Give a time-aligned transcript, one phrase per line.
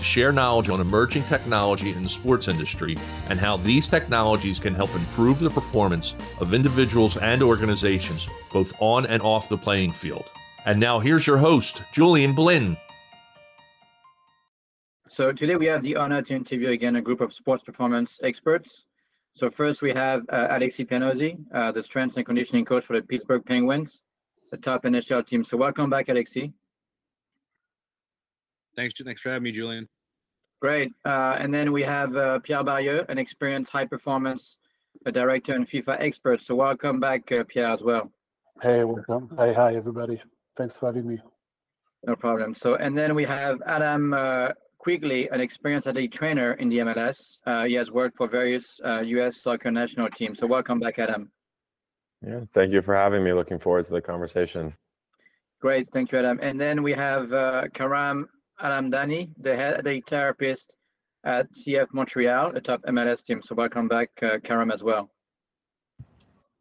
[0.00, 2.96] to share knowledge on emerging technology in the sports industry
[3.28, 9.04] and how these technologies can help improve the performance of individuals and organizations, both on
[9.06, 10.24] and off the playing field.
[10.64, 12.76] And now here's your host, Julian Blinn.
[15.06, 18.84] So today we have the honor to interview again a group of sports performance experts.
[19.34, 23.06] So first we have uh, Alexi Pianosi, uh, the strength and conditioning coach for the
[23.06, 24.00] Pittsburgh Penguins,
[24.50, 25.44] the top NHL team.
[25.44, 26.52] So welcome back, Alexi.
[28.80, 29.86] Thanks, thanks for having me, Julian.
[30.62, 30.90] Great.
[31.04, 34.56] Uh, and then we have uh, Pierre Barrieu, an experienced high performance
[35.12, 36.40] director and FIFA expert.
[36.40, 38.10] So welcome back, uh, Pierre, as well.
[38.62, 39.36] Hey, welcome.
[39.36, 40.22] Hey, hi, everybody.
[40.56, 41.18] Thanks for having me.
[42.06, 42.54] No problem.
[42.54, 47.36] So, and then we have Adam uh, Quigley, an experienced athlete trainer in the MLS.
[47.46, 49.36] Uh, he has worked for various U.S.
[49.36, 50.38] Uh, soccer national teams.
[50.38, 51.30] So welcome back, Adam.
[52.26, 53.34] Yeah, thank you for having me.
[53.34, 54.72] Looking forward to the conversation.
[55.60, 56.38] Great, thank you, Adam.
[56.40, 57.28] And then we have
[57.74, 58.26] Karam
[58.62, 60.74] Al-Hamdani, the head the therapist
[61.24, 63.40] at CF Montreal, a top MLS team.
[63.42, 65.10] So welcome back, uh, Karam, as well.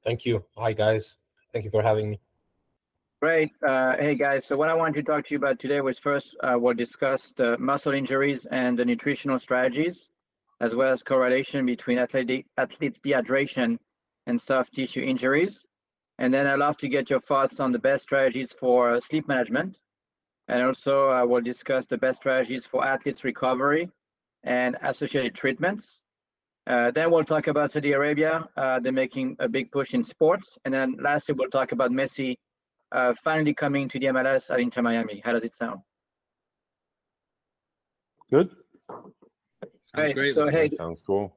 [0.03, 0.43] Thank you.
[0.57, 1.17] Hi, guys.
[1.53, 2.19] Thank you for having me.
[3.21, 3.51] Great.
[3.67, 4.45] Uh, hey, guys.
[4.45, 7.33] So what I wanted to talk to you about today was first, uh, we'll discuss
[7.35, 10.07] the muscle injuries and the nutritional strategies,
[10.61, 13.77] as well as correlation between athletic, athletes dehydration
[14.25, 15.65] and soft tissue injuries.
[16.17, 19.77] And then I'd love to get your thoughts on the best strategies for sleep management
[20.49, 23.89] and also, uh, we'll discuss the best strategies for athletes recovery
[24.43, 25.99] and associated treatments.
[26.65, 28.47] Uh, then we'll talk about Saudi Arabia.
[28.57, 30.57] Uh, they're making a big push in sports.
[30.65, 32.37] And then lastly, we'll talk about Messi
[32.91, 35.21] uh, finally coming to the MLS at Inter Miami.
[35.23, 35.81] How does it sound?
[38.31, 38.49] Good.
[39.95, 40.33] Sounds great.
[40.33, 41.35] So, hey, sounds cool.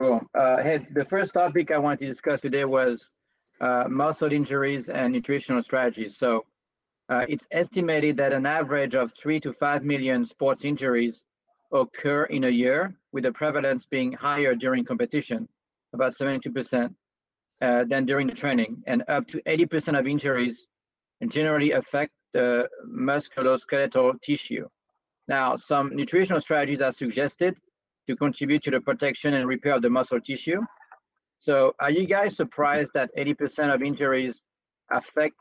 [0.00, 0.22] Cool.
[0.34, 3.10] Uh, hey, the first topic I wanted to discuss today was
[3.60, 6.16] uh, muscle injuries and nutritional strategies.
[6.16, 6.44] So
[7.08, 11.22] uh, it's estimated that an average of three to five million sports injuries
[11.72, 15.48] occur in a year, with the prevalence being higher during competition,
[15.92, 16.94] about 72%,
[17.60, 20.66] uh, than during the training, and up to 80% of injuries
[21.28, 24.68] generally affect the musculoskeletal tissue.
[25.28, 27.56] Now, some nutritional strategies are suggested
[28.08, 30.60] to contribute to the protection and repair of the muscle tissue.
[31.40, 34.42] So, are you guys surprised that 80% of injuries
[34.90, 35.36] affect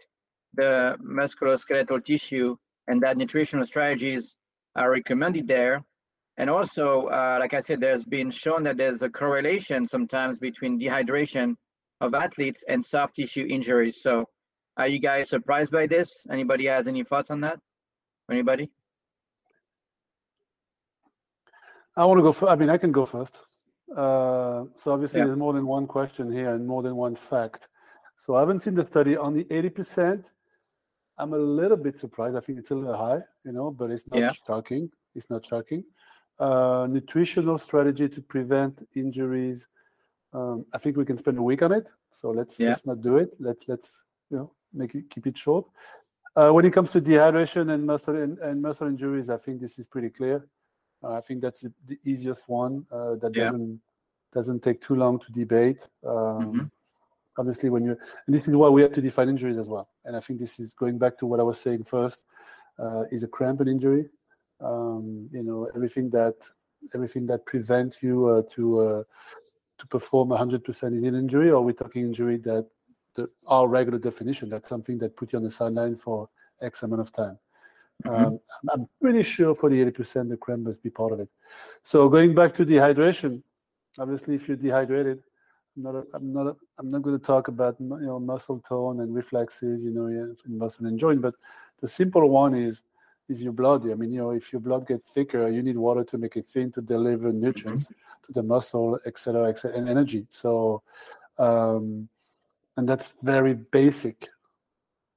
[0.56, 2.56] the musculoskeletal tissue
[2.88, 4.36] and that nutritional strategies
[4.76, 5.84] are recommended there.
[6.38, 10.80] And also, uh, like I said, there's been shown that there's a correlation sometimes between
[10.80, 11.56] dehydration
[12.02, 14.02] of athletes and soft tissue injuries.
[14.02, 14.26] So,
[14.78, 16.26] are you guys surprised by this?
[16.32, 17.60] Anybody has any thoughts on that?
[18.32, 18.72] Anybody?
[21.96, 22.32] I want to go.
[22.32, 23.38] For, I mean, I can go first.
[23.96, 25.28] Uh, so obviously, yeah.
[25.28, 27.68] there's more than one question here and more than one fact.
[28.18, 30.24] So I haven't seen the study on the 80%.
[31.24, 32.36] I'm a little bit surprised.
[32.36, 34.32] I think it's a little high, you know, but it's not yeah.
[34.46, 34.92] shocking.
[35.16, 35.86] It's not shocking.
[36.38, 39.66] Uh, nutritional strategy to prevent injuries.
[40.34, 41.88] Um, I think we can spend a week on it.
[42.12, 42.70] So let's yeah.
[42.70, 43.38] let's not do it.
[43.40, 45.66] Let's let's you know make it keep it short.
[46.36, 49.80] Uh, when it comes to dehydration and muscle and, and muscle injuries, I think this
[49.80, 50.46] is pretty clear.
[51.02, 53.46] Uh, I think that's the easiest one uh, that yeah.
[53.46, 53.82] doesn't
[54.34, 55.88] doesn't take too long to debate.
[56.06, 56.64] Um, mm-hmm
[57.38, 59.90] obviously when you and this is why we have to define injuries as well.
[60.06, 62.22] And i think this is going back to what i was saying first
[62.80, 64.10] uh, is a cramp an injury.
[64.62, 66.36] Um, you know everything that
[66.94, 69.04] everything that prevents you uh, to uh,
[69.80, 72.66] to perform 100% in an injury or we're talking injury that
[73.16, 76.28] the, our regular definition that's something that put you on the sideline for
[76.62, 77.38] x amount of time.
[78.06, 78.26] Mm-hmm.
[78.26, 78.40] um,
[78.72, 81.30] i'm pretty sure for the 80% the cramp must be part of it.
[81.84, 83.44] So going back to dehydration
[84.00, 85.22] obviously if you're dehydrated
[85.76, 85.96] I'm not.
[85.96, 86.48] A, I'm not.
[86.48, 89.84] A, I'm not going to talk about you know muscle tone and reflexes.
[89.84, 91.22] You know, in muscle and joint.
[91.22, 91.36] But
[91.82, 92.84] the simple one is
[93.30, 93.90] is your blood.
[93.90, 96.46] I mean, you know, if your blood gets thicker, you need water to make it
[96.46, 98.26] thin to deliver nutrients mm-hmm.
[98.26, 100.28] to the muscle, etc., etc., and energy.
[100.30, 100.84] So,
[101.38, 102.10] um,
[102.78, 104.30] and that's very basic,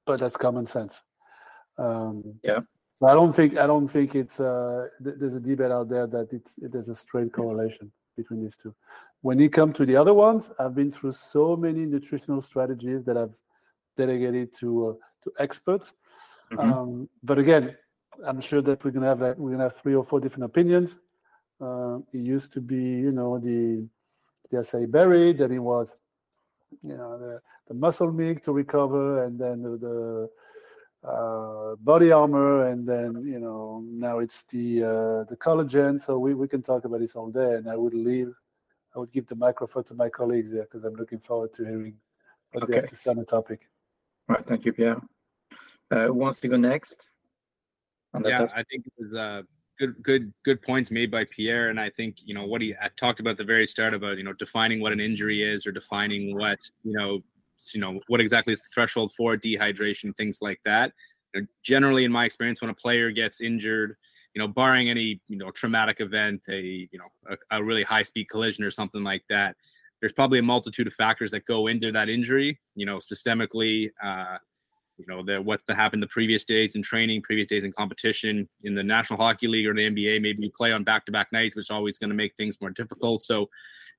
[0.05, 1.01] but that's common sense.
[1.77, 2.61] Um, yeah.
[2.95, 6.07] So I don't think I don't think it's uh, th- there's a debate out there
[6.07, 8.73] that it's there's a straight correlation between these two.
[9.27, 13.17] When you come to the other ones, I've been through so many nutritional strategies that
[13.17, 13.35] I've
[13.97, 14.93] delegated to uh,
[15.23, 15.91] to experts.
[16.53, 16.71] Mm-hmm.
[16.71, 17.75] Um, but again,
[18.25, 20.95] I'm sure that we're gonna have like, we're gonna have three or four different opinions.
[21.59, 23.85] Uh, he used to be, you know, the
[24.49, 25.33] the acai berry.
[25.33, 25.93] Then it was,
[26.81, 30.29] you know, the, the muscle milk to recover, and then the, the
[31.05, 36.01] uh, body armor, and then you know now it's the uh, the collagen.
[36.01, 38.33] So we, we can talk about this all day, and I would leave.
[38.95, 41.95] I would give the microphone to my colleagues there because I'm looking forward to hearing
[42.51, 42.71] what okay.
[42.71, 43.69] they have to say on the topic.
[44.29, 45.01] All right, thank you, Pierre.
[45.91, 47.05] Uh, who wants to go next?
[48.23, 48.53] yeah, topic?
[48.55, 49.41] I think it was uh,
[49.79, 53.19] good, good, good points made by Pierre, and I think you know what he talked
[53.19, 56.35] about at the very start about you know defining what an injury is or defining
[56.35, 57.21] what you know
[57.73, 60.93] you know what exactly is the threshold for dehydration things like that
[61.33, 63.97] you know, generally in my experience when a player gets injured
[64.37, 68.03] you know barring any you know traumatic event a you know a, a really high
[68.03, 69.55] speed collision or something like that
[69.99, 74.37] there's probably a multitude of factors that go into that injury you know systemically uh,
[74.99, 78.75] you know the what's happened the previous days in training previous days in competition in
[78.75, 81.71] the national hockey league or the nba maybe you play on back-to-back nights which is
[81.71, 83.23] always going to make things more difficult.
[83.23, 83.49] So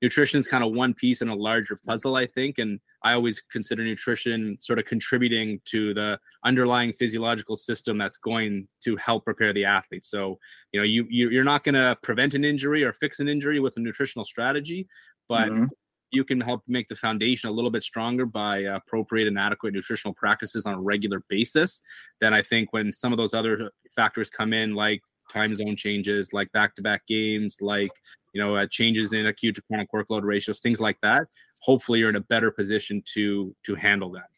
[0.02, 2.58] nutrition is kind of one piece in a larger puzzle, I think.
[2.58, 8.68] And I always consider nutrition sort of contributing to the underlying physiological system that's going
[8.84, 10.04] to help prepare the athlete.
[10.04, 10.38] So,
[10.72, 13.60] you know, you, you are not going to prevent an injury or fix an injury
[13.60, 14.88] with a nutritional strategy,
[15.28, 15.66] but mm-hmm.
[16.10, 20.14] you can help make the foundation a little bit stronger by appropriate and adequate nutritional
[20.14, 21.80] practices on a regular basis.
[22.20, 26.32] Then I think when some of those other factors come in, like time zone changes,
[26.32, 27.90] like back-to-back games, like
[28.34, 31.26] you know, uh, changes in acute to chronic workload ratios, things like that.
[31.60, 34.28] Hopefully, you're in a better position to to handle that.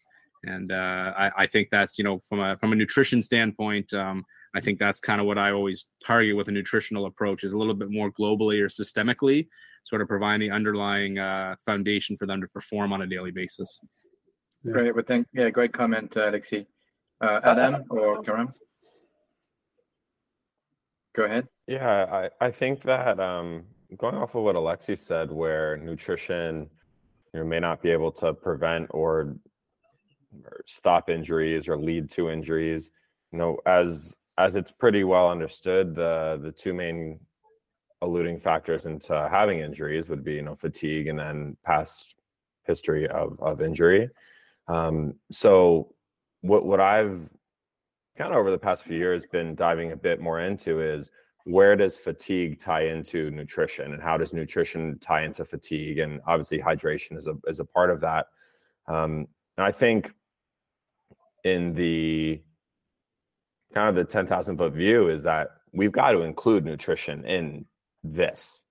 [0.44, 4.24] And uh, I, I, think that's you know from a from a nutrition standpoint, um,
[4.54, 7.58] I think that's kind of what I always target with a nutritional approach is a
[7.58, 9.48] little bit more globally or systemically,
[9.84, 13.80] sort of providing the underlying uh, foundation for them to perform on a daily basis.
[14.64, 16.66] Great, but thank yeah, great comment, uh, Alexi.
[17.20, 18.48] Uh, Adam or Karam?
[21.14, 21.48] Go ahead.
[21.66, 23.64] Yeah, I, I think that um,
[23.96, 26.70] going off of what Alexi said, where nutrition
[27.34, 29.36] you know, may not be able to prevent or,
[30.44, 32.90] or stop injuries or lead to injuries,
[33.32, 37.20] you know, as as it's pretty well understood, the the two main
[38.02, 42.14] alluding factors into having injuries would be, you know, fatigue and then past
[42.64, 44.08] history of of injury.
[44.68, 45.92] Um, so
[46.40, 47.28] what what I've
[48.20, 51.10] kind of over the past few years been diving a bit more into is
[51.44, 55.98] where does fatigue tie into nutrition and how does nutrition tie into fatigue?
[55.98, 58.26] And obviously hydration is a is a part of that.
[58.86, 59.26] Um,
[59.56, 60.12] and i think
[61.44, 62.42] in the
[63.72, 67.64] kind of the 10,000 foot view is that we've got to include nutrition in
[68.04, 68.64] this.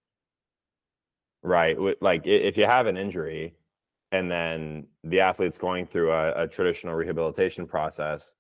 [1.41, 1.75] Right?
[2.01, 3.55] Like if you have an injury
[4.11, 8.35] and then the athlete's going through a, a traditional rehabilitation process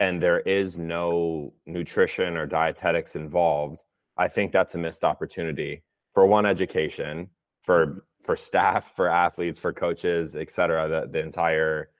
[0.00, 3.84] and there is no nutrition or dietetics involved,
[4.16, 5.82] I think that's a missed opportunity
[6.12, 7.30] for one education,
[7.62, 7.98] for mm-hmm.
[8.22, 11.90] for staff, for athletes, for coaches, et cetera, the, the entire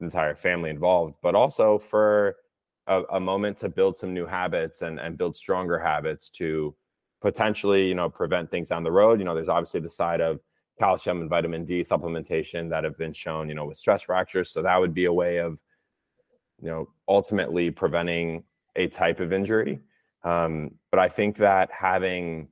[0.00, 2.36] entire family involved, but also for
[2.86, 6.74] a, a moment to build some new habits and, and build stronger habits to
[7.20, 9.18] potentially, you know, prevent things down the road.
[9.18, 10.40] You know, there's obviously the side of
[10.78, 14.50] calcium and vitamin D supplementation that have been shown, you know, with stress fractures.
[14.50, 15.58] So that would be a way of
[16.60, 18.44] you know, ultimately preventing
[18.76, 19.80] a type of injury.
[20.22, 22.48] Um, but I think that having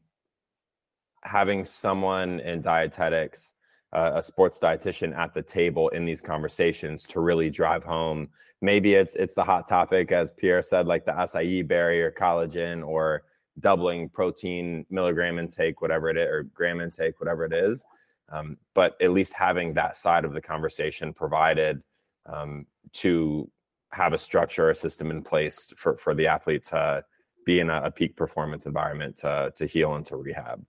[1.23, 3.55] having someone in dietetics,
[3.93, 8.29] uh, a sports dietitian at the table in these conversations to really drive home.
[8.61, 12.87] Maybe it's it's the hot topic, as Pierre said, like the acai berry or collagen
[12.87, 13.23] or
[13.61, 17.85] doubling protein milligram intake, whatever it is, or gram intake, whatever it is.
[18.31, 21.83] Um, but at least having that side of the conversation provided
[22.27, 23.51] um, to
[23.93, 27.05] have a structure, a system in place for for the athlete to
[27.47, 30.65] be in a, a peak performance environment to to heal and to rehab.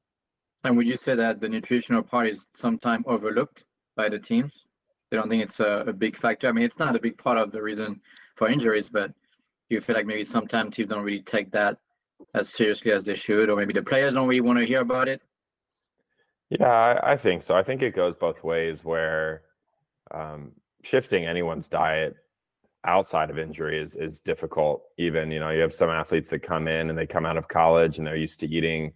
[0.64, 3.64] And would you say that the nutritional part is sometimes overlooked
[3.96, 4.66] by the teams?
[5.10, 6.48] They don't think it's a, a, big factor.
[6.48, 8.00] I mean, it's not a big part of the reason
[8.36, 9.12] for injuries, but
[9.70, 11.78] you feel like maybe sometimes teams don't really take that
[12.36, 15.08] as seriously as they should, or maybe the players don't really want to hear about
[15.08, 15.22] it?
[16.50, 17.56] Yeah, I, I think so.
[17.56, 19.44] I think it goes both ways where
[20.12, 20.52] um,
[20.84, 22.16] shifting anyone's diet
[22.90, 24.84] outside of injury is is difficult.
[24.98, 27.48] Even you know you have some athletes that come in and they come out of
[27.48, 28.92] college and they're used to eating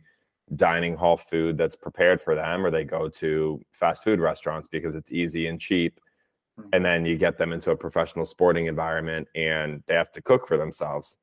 [0.56, 4.96] dining hall food that's prepared for them or they go to fast food restaurants because
[4.96, 6.00] it's easy and cheap.
[6.60, 6.70] Mm-hmm.
[6.74, 10.48] and then you get them into a professional sporting environment and they have to cook
[10.48, 11.18] for themselves.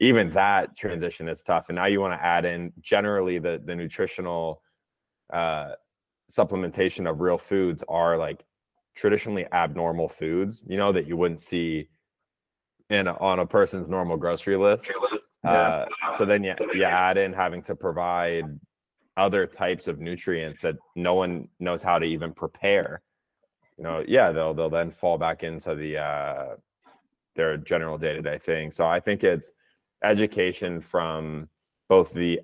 [0.00, 1.70] Even that transition is tough.
[1.70, 4.60] And now you want to add in generally the the nutritional
[5.32, 5.72] uh
[6.30, 8.44] supplementation of real foods are like
[9.00, 11.88] traditionally abnormal foods, you know, that you wouldn't see
[12.90, 14.90] in on a person's normal grocery list.
[15.42, 15.50] Yeah.
[15.50, 15.86] Uh,
[16.18, 18.44] so then you, you add in having to provide
[19.16, 23.00] other types of nutrients that no one knows how to even prepare
[23.80, 26.54] you know yeah they'll they'll then fall back into the uh
[27.34, 29.52] their general day-to-day thing so i think it's
[30.04, 31.48] education from
[31.88, 32.40] both the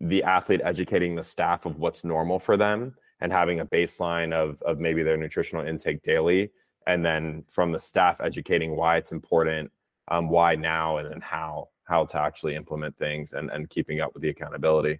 [0.00, 4.60] the athlete educating the staff of what's normal for them and having a baseline of
[4.62, 6.50] of maybe their nutritional intake daily.
[6.86, 9.70] And then from the staff educating why it's important
[10.08, 14.12] um, why now and then how how to actually implement things and and keeping up
[14.12, 14.98] with the accountability.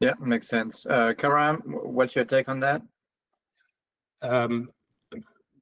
[0.00, 0.86] Yeah makes sense.
[0.86, 1.60] Uh karam
[1.96, 2.82] what's your take on that?
[4.22, 4.70] Um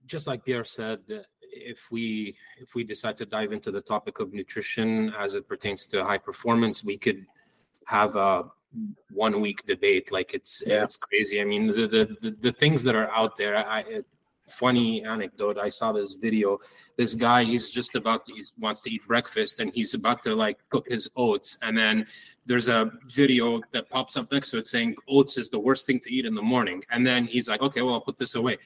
[0.06, 1.00] just like pierre said
[1.40, 5.86] if we if we decide to dive into the topic of nutrition as it pertains
[5.86, 7.26] to high performance we could
[7.86, 8.44] have a
[9.10, 10.84] one week debate like it's yeah.
[10.84, 11.40] it's crazy.
[11.40, 14.06] I mean the, the, the the things that are out there i it,
[14.46, 16.58] funny anecdote i saw this video.
[16.96, 20.34] This guy he's just about to, he wants to eat breakfast and he's about to
[20.34, 21.56] like cook his oats.
[21.62, 22.06] And then
[22.46, 26.00] there's a video that pops up next to it saying oats is the worst thing
[26.00, 26.84] to eat in the morning.
[26.90, 28.58] And then he's like okay well i'll put this away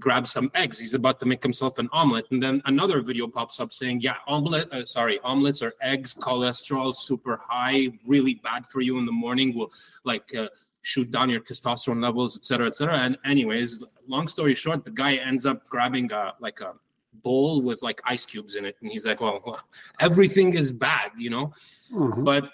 [0.00, 0.78] grab some eggs.
[0.78, 4.16] He's about to make himself an omelet, and then another video pops up saying, "Yeah,
[4.26, 4.72] omelet.
[4.72, 9.54] Uh, sorry, omelets or eggs, cholesterol super high, really bad for you in the morning.
[9.56, 9.72] Will
[10.04, 10.48] like uh,
[10.82, 15.46] shoot down your testosterone levels, etc., etc." And anyways, long story short, the guy ends
[15.46, 16.74] up grabbing a like a
[17.22, 19.60] bowl with like ice cubes in it, and he's like, "Well,
[20.00, 21.52] everything is bad," you know.
[21.92, 22.24] Mm-hmm.
[22.24, 22.50] But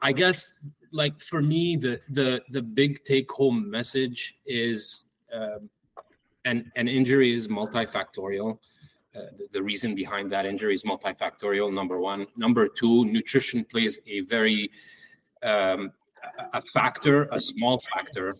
[0.00, 5.04] I guess like for me, the the the big take home message is.
[5.32, 5.68] Um,
[6.44, 8.58] and an injury is multifactorial.
[9.16, 11.72] Uh, the, the, reason behind that injury is multifactorial.
[11.72, 12.26] Number one.
[12.36, 14.70] Number two, nutrition plays a very
[15.44, 15.92] um,
[16.52, 18.34] a factor, a small factor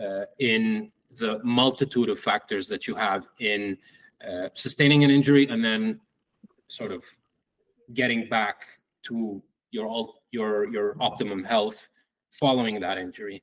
[0.00, 3.76] uh, in the multitude of factors that you have in
[4.26, 6.00] uh, sustaining an injury and then
[6.68, 7.04] sort of
[7.94, 8.64] getting back
[9.02, 11.88] to your your your optimum health
[12.30, 13.42] following that injury.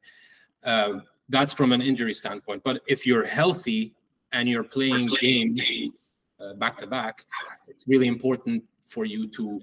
[0.63, 2.63] Um, that's from an injury standpoint.
[2.63, 3.93] But if you're healthy
[4.31, 7.25] and you're playing games uh, back to back,
[7.67, 9.61] it's really important for you to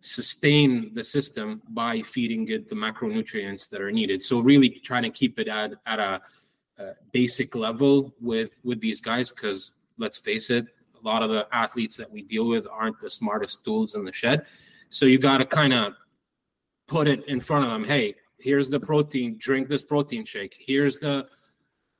[0.00, 4.22] sustain the system by feeding it the macronutrients that are needed.
[4.22, 6.20] So really trying to keep it at, at a,
[6.78, 10.66] a basic level with with these guys because let's face it,
[11.00, 14.12] a lot of the athletes that we deal with aren't the smartest tools in the
[14.12, 14.46] shed.
[14.90, 15.94] So you got to kind of
[16.86, 17.84] put it in front of them.
[17.84, 20.56] Hey, here's the protein drink this protein shake.
[20.66, 21.26] Here's the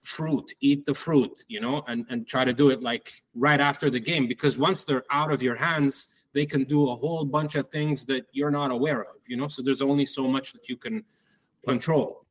[0.05, 3.91] fruit eat the fruit you know and and try to do it like right after
[3.91, 7.57] the game because once they're out of your hands they can do a whole bunch
[7.57, 9.49] of things that you're not aware of you know?
[9.49, 11.05] So there's only so much that you can
[11.67, 12.25] control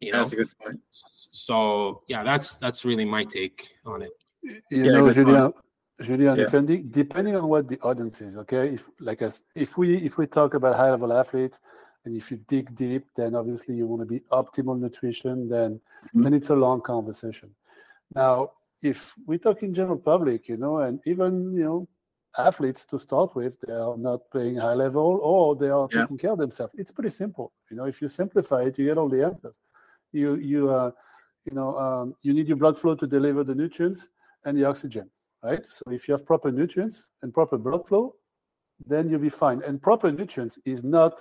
[0.00, 0.20] you know?
[0.20, 0.80] That's a good point.
[0.90, 4.12] So yeah that's that's really my take on it.
[4.42, 5.52] You yeah, know julian
[6.00, 6.44] julian yeah.
[6.44, 8.74] depending depending on what the audience is, okay.
[8.74, 11.60] If like as if we if we talk about high level athletes,
[12.04, 16.22] and if you dig deep, then obviously you want to be optimal nutrition, then mm-hmm.
[16.22, 17.50] then it's a long conversation.
[18.14, 21.88] Now, if we talk in general public, you know, and even you know,
[22.36, 26.02] athletes to start with, they are not playing high level or they are yeah.
[26.02, 26.74] taking care of themselves.
[26.76, 27.52] It's pretty simple.
[27.70, 29.56] You know, if you simplify it, you get all the answers.
[30.12, 30.90] You you uh,
[31.44, 34.08] you know, um, you need your blood flow to deliver the nutrients
[34.44, 35.10] and the oxygen,
[35.42, 35.62] right?
[35.68, 38.14] So if you have proper nutrients and proper blood flow,
[38.86, 39.62] then you'll be fine.
[39.62, 41.20] And proper nutrients is not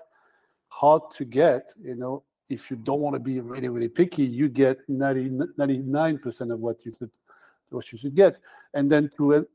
[0.74, 1.72] hard to get.
[1.82, 6.54] You know, if you don't want to be really, really picky, you get 90, 99%
[6.54, 7.12] of what you should
[7.70, 8.40] what you should get.
[8.74, 9.48] And then to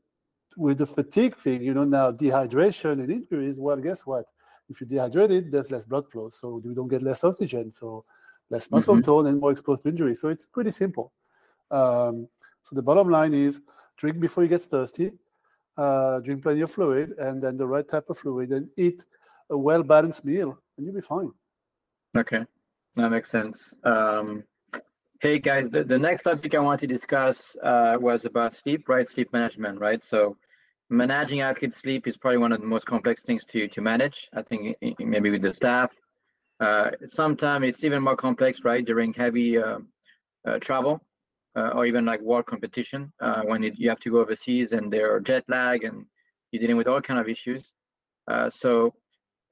[0.57, 4.25] with the fatigue thing, you know, now dehydration and injuries, well, guess what?
[4.69, 6.29] If you're dehydrated, there's less blood flow.
[6.29, 7.71] So you don't get less oxygen.
[7.71, 8.03] So
[8.49, 9.03] less muscle mm-hmm.
[9.03, 10.15] tone and more exposed to injury.
[10.15, 11.11] So it's pretty simple.
[11.71, 12.27] Um,
[12.63, 13.61] so the bottom line is
[13.97, 15.11] drink before you get thirsty,
[15.77, 19.05] uh, drink plenty of fluid, and then the right type of fluid, and eat
[19.49, 21.31] a well balanced meal and you'll be fine.
[22.17, 22.45] Okay,
[22.95, 23.73] that makes sense.
[23.83, 24.43] Um,
[25.21, 29.07] hey guys, the, the next topic I want to discuss uh, was about sleep, right?
[29.07, 30.01] Sleep management, right?
[30.03, 30.37] So
[30.89, 34.29] managing athlete sleep is probably one of the most complex things to to manage.
[34.33, 35.91] I think maybe with the staff.
[36.61, 38.83] Uh, sometimes it's even more complex, right?
[38.83, 39.79] During heavy uh,
[40.47, 41.01] uh, travel
[41.57, 44.91] uh, or even like world competition uh, when it, you have to go overseas and
[44.91, 46.05] there are jet lag and
[46.51, 47.71] you're dealing with all kind of issues.
[48.49, 48.93] So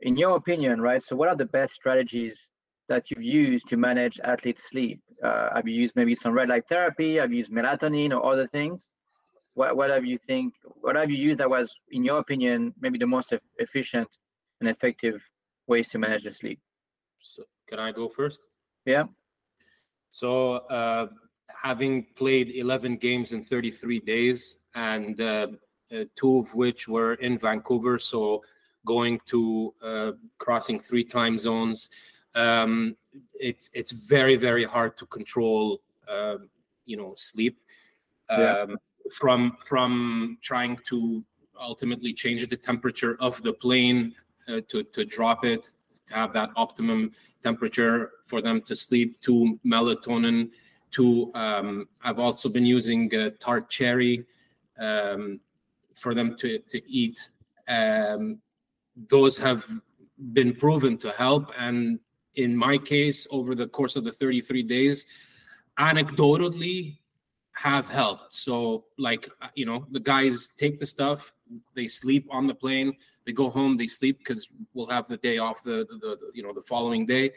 [0.01, 1.03] in your opinion, right?
[1.03, 2.47] So, what are the best strategies
[2.89, 5.01] that you've used to manage athlete sleep?
[5.23, 7.15] Uh, have you used maybe some red light therapy?
[7.15, 8.89] Have you used melatonin or other things?
[9.55, 10.53] What, what have you think?
[10.63, 14.07] What have you used that was, in your opinion, maybe the most e- efficient
[14.61, 15.21] and effective
[15.67, 16.59] ways to manage the sleep?
[17.19, 18.41] So, can I go first?
[18.85, 19.05] Yeah.
[20.11, 21.07] So, uh,
[21.63, 25.47] having played 11 games in 33 days, and uh,
[25.91, 28.43] uh, two of which were in Vancouver, so
[28.87, 31.89] going to uh, crossing three time zones.
[32.37, 32.95] um,
[33.33, 36.37] it's it's very very hard to control uh,
[36.85, 37.59] you know sleep
[38.29, 38.65] um, yeah.
[39.11, 41.23] from from trying to
[41.59, 44.13] ultimately change the temperature of the plane
[44.47, 45.71] uh, to to drop it
[46.07, 50.49] to have that optimum temperature for them to sleep to melatonin
[50.91, 54.25] to um, i've also been using uh, tart cherry
[54.79, 55.39] um,
[55.95, 57.29] for them to to eat
[57.67, 58.39] um,
[59.09, 59.65] those have
[60.33, 61.51] been proven to help.
[61.57, 61.99] And
[62.37, 65.05] in my case over the course of the 33 days
[65.77, 66.97] anecdotally
[67.55, 68.33] have helped.
[68.33, 71.33] So like uh, you know the guys take the stuff
[71.75, 72.93] they sleep on the plane
[73.25, 76.43] they go home they sleep because we'll have the day off the, the, the, you
[76.43, 77.31] know the following day.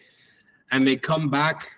[0.70, 1.68] And they come back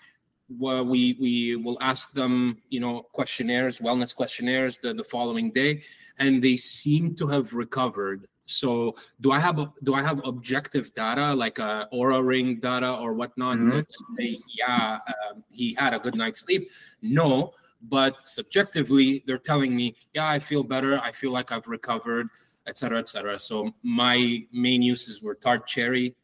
[0.58, 5.82] well, we we will ask them you know questionnaires wellness questionnaires the, the following day
[6.18, 11.34] and they seem to have recovered so do I have do I have objective data
[11.34, 13.68] like a Oura ring data or whatnot mm-hmm.
[13.68, 16.70] to, to, say yeah uh, he had a good night's sleep?
[17.00, 20.99] No, but subjectively they're telling me yeah I feel better.
[20.99, 22.28] I feel like I've recovered,
[22.66, 22.99] etc.
[22.99, 23.38] etc.
[23.38, 26.16] So my main uses were tart cherry,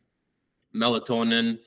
[0.75, 1.59] melatonin,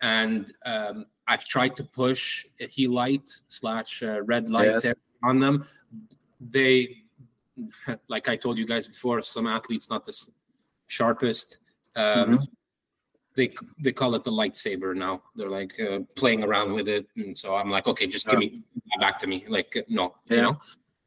[0.00, 4.94] and um, I've tried to push a light slash uh, red light yes.
[5.24, 5.66] on them.
[6.40, 7.05] They
[8.08, 10.16] like I told you guys before, some athletes not the
[10.86, 11.58] sharpest.
[11.94, 12.44] Um, mm-hmm.
[13.34, 15.22] They they call it the lightsaber now.
[15.34, 18.62] They're like uh, playing around with it, and so I'm like, okay, just give me
[18.98, 19.44] back to me.
[19.46, 20.36] Like no, yeah.
[20.36, 20.58] you know.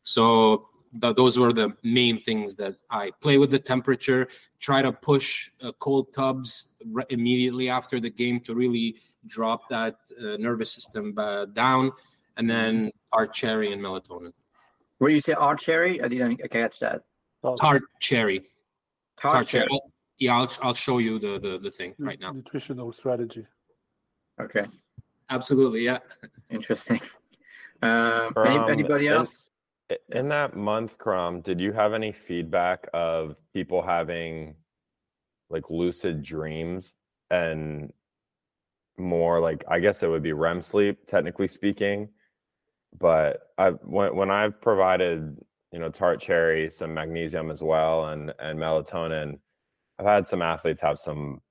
[0.04, 0.70] So
[1.02, 4.28] th- those were the main things that I play with the temperature.
[4.60, 9.96] Try to push uh, cold tubs re- immediately after the game to really drop that
[10.20, 11.92] uh, nervous system uh, down,
[12.38, 14.34] and then our cherry and melatonin.
[15.00, 16.02] Where you say art cherry?
[16.02, 17.02] I didn't catch that.
[17.42, 18.46] Tart cherry.
[19.18, 19.68] Tart, Tart cherry.
[19.68, 19.80] cherry.
[20.20, 22.32] Yeah, I'll, I'll show you the, the, the thing right now.
[22.34, 23.48] Nutritional strategy.
[24.42, 24.66] Okay.
[25.30, 25.86] Absolutely.
[25.86, 26.00] Yeah.
[26.50, 27.00] Interesting.
[27.82, 29.50] Um, any, anybody else?
[29.90, 34.56] In, in that month, Karam, did you have any feedback of people having
[35.50, 36.96] like lucid dreams
[37.32, 37.92] and
[38.98, 42.10] more like I guess it would be REM sleep, technically speaking,
[42.98, 45.38] but I when when I've provided
[45.72, 49.40] you know tart cherry, some magnesium as well, and and melatonin,
[50.00, 51.42] I've had some athletes have some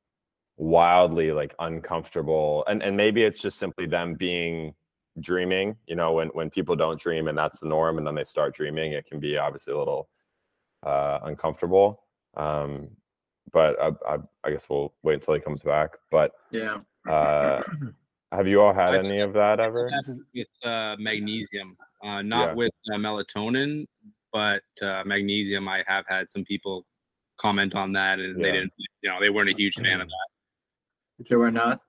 [0.56, 4.74] wildly like uncomfortable, and and maybe it's just simply them being
[5.20, 5.76] dreaming.
[5.86, 8.54] You know, when when people don't dream and that's the norm, and then they start
[8.54, 10.08] dreaming, it can be obviously a little
[10.84, 12.02] uh, uncomfortable.
[12.36, 12.88] Um,
[13.52, 15.92] but I, I, I guess we'll wait until he comes back.
[16.10, 16.78] But yeah.
[17.08, 17.62] Uh,
[18.32, 19.90] Have you all had any of that ever?
[20.34, 22.54] With uh, magnesium, uh, not yeah.
[22.54, 23.86] with uh, melatonin,
[24.32, 25.66] but uh, magnesium.
[25.66, 26.84] I have had some people
[27.38, 28.44] comment on that, and yeah.
[28.44, 28.72] they didn't.
[29.02, 31.28] You know, they weren't a huge fan of that.
[31.28, 31.80] They were not.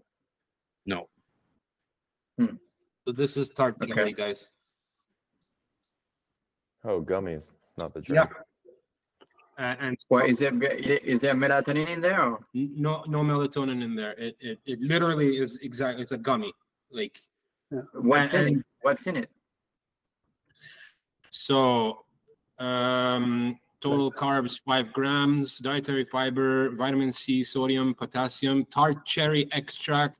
[0.85, 1.09] No.
[2.37, 2.55] Hmm.
[3.05, 4.13] So this is tart okay.
[4.13, 4.49] guys.
[6.85, 8.29] Oh, gummies, not the drink.
[8.31, 8.41] Yeah.
[9.59, 12.23] Uh, and well, is there is there melatonin in there?
[12.23, 12.39] Or?
[12.53, 14.13] No, no melatonin in there.
[14.13, 16.53] It, it it literally is exactly it's a gummy.
[16.91, 17.19] Like
[17.69, 17.81] yeah.
[17.91, 18.65] what's and, in it?
[18.83, 19.29] What's in it?
[21.29, 22.05] So,
[22.57, 30.19] um, total carbs five grams, dietary fiber, vitamin C, sodium, potassium, tart cherry extract,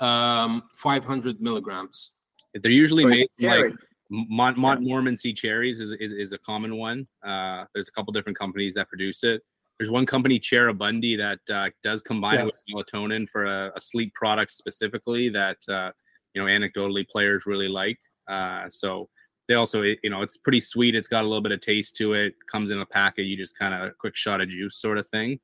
[0.00, 2.10] um, 500 milligrams.
[2.54, 3.74] They're usually made like
[4.10, 7.06] Mont, Montmorency cherries is, is, is, a common one.
[7.24, 9.40] Uh, there's a couple different companies that produce it.
[9.78, 12.40] There's one company, Cheribundi, that uh, does combine yeah.
[12.42, 15.90] it with melatonin for a, a, sleep product specifically that uh,
[16.34, 17.98] you know anecdotally players really like.
[18.28, 19.08] Uh, so
[19.48, 20.94] they also, you know, it's pretty sweet.
[20.94, 22.34] It's got a little bit of taste to it.
[22.50, 23.24] Comes in a packet.
[23.24, 25.40] You just kind of quick shot of juice sort of thing.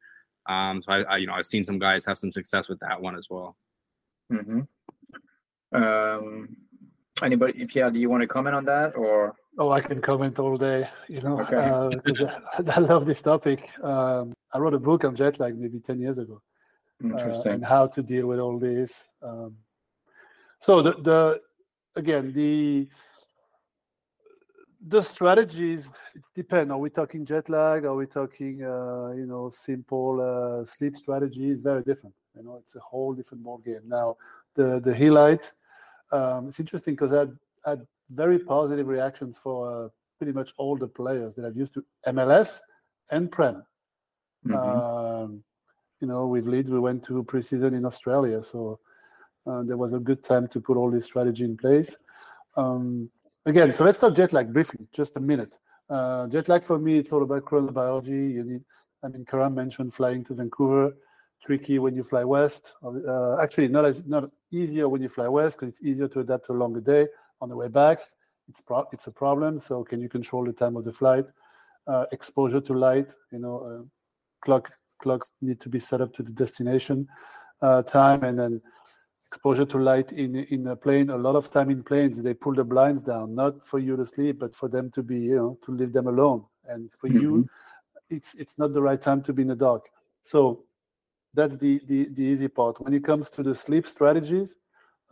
[0.48, 3.00] Um, so I, I, you know, I've seen some guys have some success with that
[3.00, 3.56] one as well.
[4.32, 4.60] Mm-hmm.
[5.74, 6.56] Um,
[7.22, 9.34] Anybody, Pierre, do you want to comment on that or?
[9.58, 10.88] Oh, I can comment all day.
[11.08, 11.56] You know, okay.
[11.56, 11.90] uh,
[12.68, 13.70] I, I, love this topic.
[13.82, 16.42] Um, I wrote a book on jet lag maybe ten years ago,
[17.02, 19.08] uh, and how to deal with all this.
[19.22, 19.56] Um,
[20.60, 21.40] so the, the
[21.94, 22.88] again the
[24.88, 27.86] the strategies it depends Are we talking jet lag?
[27.86, 31.62] Are we talking uh, you know simple uh, sleep strategies?
[31.62, 32.14] Very different.
[32.36, 33.82] You know, it's a whole different ball game.
[33.86, 34.16] Now
[34.54, 35.50] the the Helite
[36.12, 39.88] um, it's interesting because I had, had, very positive reactions for uh,
[40.18, 42.58] pretty much all the players that I've used to MLS
[43.10, 43.64] and Prem.
[44.46, 44.54] Mm-hmm.
[44.54, 45.42] Um,
[46.00, 48.78] you know, with Leeds, we went to preseason in Australia, so
[49.46, 51.96] uh, there was a good time to put all this strategy in place.
[52.56, 53.10] Um,
[53.44, 55.54] again, so let's talk jet lag briefly, just a minute.
[55.88, 58.34] Uh, jet lag for me, it's all about chronobiology.
[58.34, 58.64] You need,
[59.02, 60.94] I mean, Karam mentioned flying to Vancouver.
[61.44, 62.74] Tricky when you fly west.
[62.84, 66.46] Uh, actually, not as not easier when you fly west because it's easier to adapt
[66.46, 67.06] to a longer day.
[67.40, 68.00] On the way back,
[68.48, 69.60] it's pro- it's a problem.
[69.60, 71.26] So can you control the time of the flight?
[71.86, 73.84] Uh, exposure to light, you know, uh,
[74.40, 77.06] clock clocks need to be set up to the destination
[77.62, 78.60] uh, time, and then
[79.28, 81.10] exposure to light in in a plane.
[81.10, 84.06] A lot of time in planes, they pull the blinds down, not for you to
[84.06, 86.44] sleep, but for them to be, you know, to leave them alone.
[86.68, 87.20] And for mm-hmm.
[87.20, 87.48] you,
[88.10, 89.88] it's it's not the right time to be in the dark.
[90.22, 90.64] So
[91.36, 92.80] that's the, the, the easy part.
[92.82, 94.56] When it comes to the sleep strategies,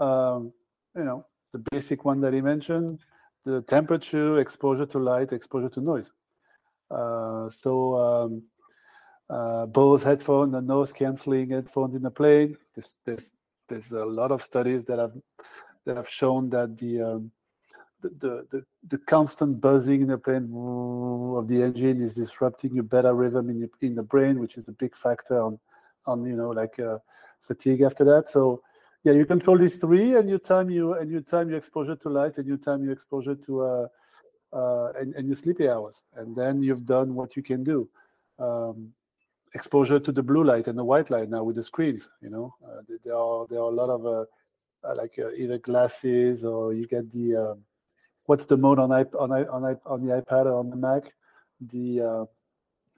[0.01, 0.53] um,
[0.97, 3.01] you know, the basic one that he mentioned,
[3.45, 6.11] the temperature, exposure to light, exposure to noise.
[6.91, 7.73] Uh, so
[8.05, 8.43] um,
[9.29, 12.57] uh, Bose headphone and noise canceling headphones in the plane.
[12.75, 13.33] There's, there's,
[13.69, 15.13] there's a lot of studies that have
[15.87, 17.31] that have shown that the um,
[18.01, 20.51] the, the, the constant buzzing in the plane
[21.39, 24.69] of the engine is disrupting your beta rhythm in, your, in the brain, which is
[24.69, 25.59] a big factor on
[26.07, 26.99] on you know like uh,
[27.41, 28.29] fatigue after that.
[28.29, 28.63] So
[29.05, 32.09] yeah, you control these three, and you time you and you time your exposure to
[32.09, 33.89] light, and you time your exposure to uh,
[34.53, 37.89] uh, and, and your sleepy hours, and then you've done what you can do.
[38.39, 38.93] Um,
[39.55, 42.09] exposure to the blue light and the white light now with the screens.
[42.21, 44.25] You know, uh, there are there are a lot of uh,
[44.89, 47.65] uh, like either glasses or you get the um,
[48.27, 50.77] what's the mode on iP- on I- on, I- on the iPad or on the
[50.77, 51.05] Mac?
[51.61, 52.25] The uh,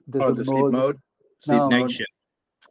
[0.07, 0.99] there's oh, a the mode, mode.
[1.41, 2.09] Sleep no, night shift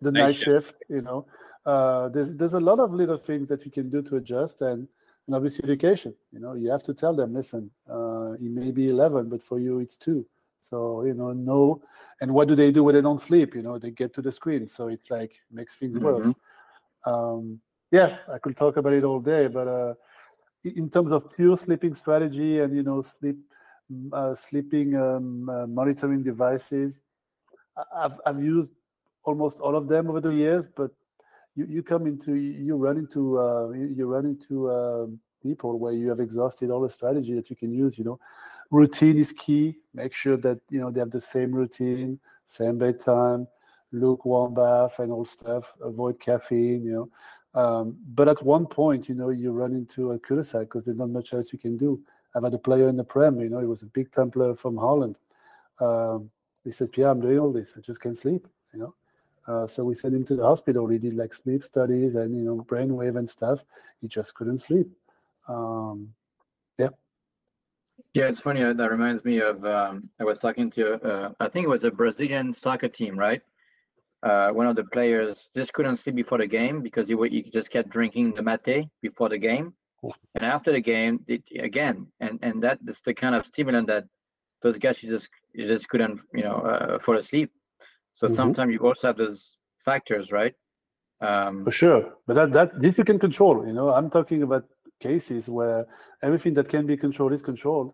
[0.00, 0.46] the night, night shift.
[0.46, 0.74] shift.
[0.88, 1.26] you know
[1.64, 4.88] uh, there's there's a lot of little things that you can do to adjust and
[5.26, 8.88] and obviously education you know you have to tell them listen uh, it may be
[8.88, 10.24] 11 but for you it's 2
[10.60, 11.82] so you know no
[12.20, 14.32] and what do they do when they don't sleep you know they get to the
[14.32, 16.04] screen so it's like makes things mm-hmm.
[16.04, 16.28] worse
[17.04, 19.94] um, yeah i could talk about it all day but uh,
[20.64, 23.38] in terms of pure sleeping strategy and you know sleep
[24.12, 27.00] uh, sleeping um, uh, monitoring devices
[27.94, 28.72] I've, I've used
[29.26, 30.90] almost all of them over the years, but
[31.54, 35.06] you, you come into you run into uh, you run into uh,
[35.42, 37.98] people where you have exhausted all the strategy that you can use.
[37.98, 38.20] You know,
[38.70, 39.76] routine is key.
[39.92, 43.46] Make sure that you know they have the same routine, same bedtime,
[43.92, 45.74] lukewarm bath, and all stuff.
[45.82, 46.84] Avoid caffeine.
[46.84, 47.10] You know.
[47.56, 51.08] Um, but at one point, you know, you run into a cul-de-sac because there's not
[51.08, 51.98] much else you can do.
[52.34, 54.76] I've had a player in the Prem, you know, he was a big Templar from
[54.76, 55.16] Holland.
[55.80, 56.30] Um,
[56.64, 57.72] he said, Pierre, I'm doing all this.
[57.74, 58.94] I just can't sleep, you know.
[59.46, 60.88] Uh, so we sent him to the hospital.
[60.88, 63.64] He did like sleep studies and you know brainwave and stuff.
[64.00, 64.88] He just couldn't sleep.
[65.48, 66.14] Um,
[66.78, 66.88] yeah.
[68.12, 68.62] Yeah, it's funny.
[68.62, 71.84] Uh, that reminds me of um, I was talking to uh, I think it was
[71.84, 73.42] a Brazilian soccer team, right?
[74.22, 77.70] Uh, one of the players just couldn't sleep before the game because he, he just
[77.70, 79.74] kept drinking the mate before the game,
[80.34, 84.04] and after the game, it, again, and and that is the kind of stimulant that
[84.62, 87.52] those guys just just couldn't you know uh, fall asleep.
[88.16, 88.36] So mm-hmm.
[88.36, 90.54] sometimes you also have those factors, right?
[91.20, 93.66] Um, For sure, but that that this you can control.
[93.66, 94.64] You know, I'm talking about
[95.00, 95.86] cases where
[96.22, 97.92] everything that can be controlled is controlled,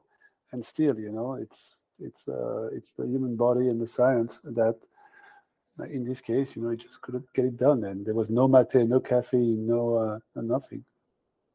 [0.53, 4.77] and still, you know, it's it's uh, it's the human body and the science that,
[5.91, 8.47] in this case, you know, it just couldn't get it done, and there was no
[8.47, 10.85] mate, no caffeine, no uh, nothing.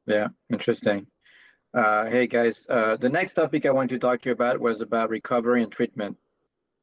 [0.07, 1.07] Yeah, interesting.
[1.73, 4.81] Uh, hey guys, uh, the next topic I want to talk to you about was
[4.81, 6.17] about recovery and treatment.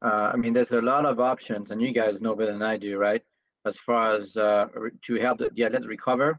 [0.04, 2.76] Uh, I mean, there's a lot of options, and you guys know better than I
[2.76, 3.22] do, right?
[3.64, 4.66] As far as uh,
[5.06, 6.38] to help the, the athlete recover,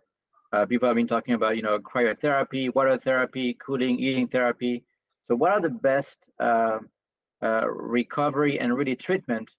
[0.53, 4.83] uh, people have been talking about, you know, cryotherapy, water therapy, cooling, eating therapy.
[5.27, 6.77] So, what are the best uh,
[7.43, 9.49] uh, recovery and really treatment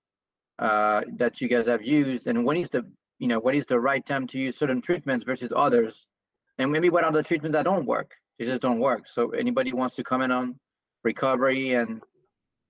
[0.61, 2.87] uh, that you guys have used, and when is the,
[3.19, 6.07] you know, what is the right time to use certain treatments versus others,
[6.59, 8.13] and maybe what are the treatments that don't work?
[8.39, 9.09] They just don't work.
[9.09, 10.61] So, anybody wants to comment on
[11.03, 12.01] recovery and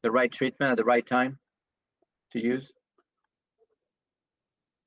[0.07, 1.39] the right treatment at the right time
[2.33, 2.73] to use?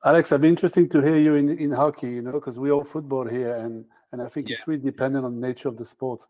[0.05, 2.85] Alex, it'd be interesting to hear you in, in hockey, you know, because we all
[2.85, 4.53] football here, and and I think yeah.
[4.53, 6.21] it's really dependent on the nature of the sport.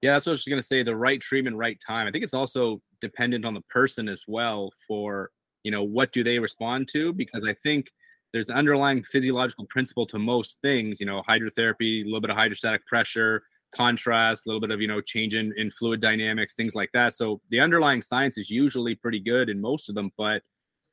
[0.00, 0.82] Yeah, that's what I was going to say.
[0.82, 2.08] The right treatment, right time.
[2.08, 5.30] I think it's also dependent on the person as well for
[5.62, 7.88] you know what do they respond to because I think
[8.32, 10.98] there's an underlying physiological principle to most things.
[10.98, 13.42] You know, hydrotherapy, a little bit of hydrostatic pressure,
[13.74, 17.14] contrast, a little bit of you know change in, in fluid dynamics, things like that.
[17.14, 20.10] So the underlying science is usually pretty good in most of them.
[20.16, 20.42] But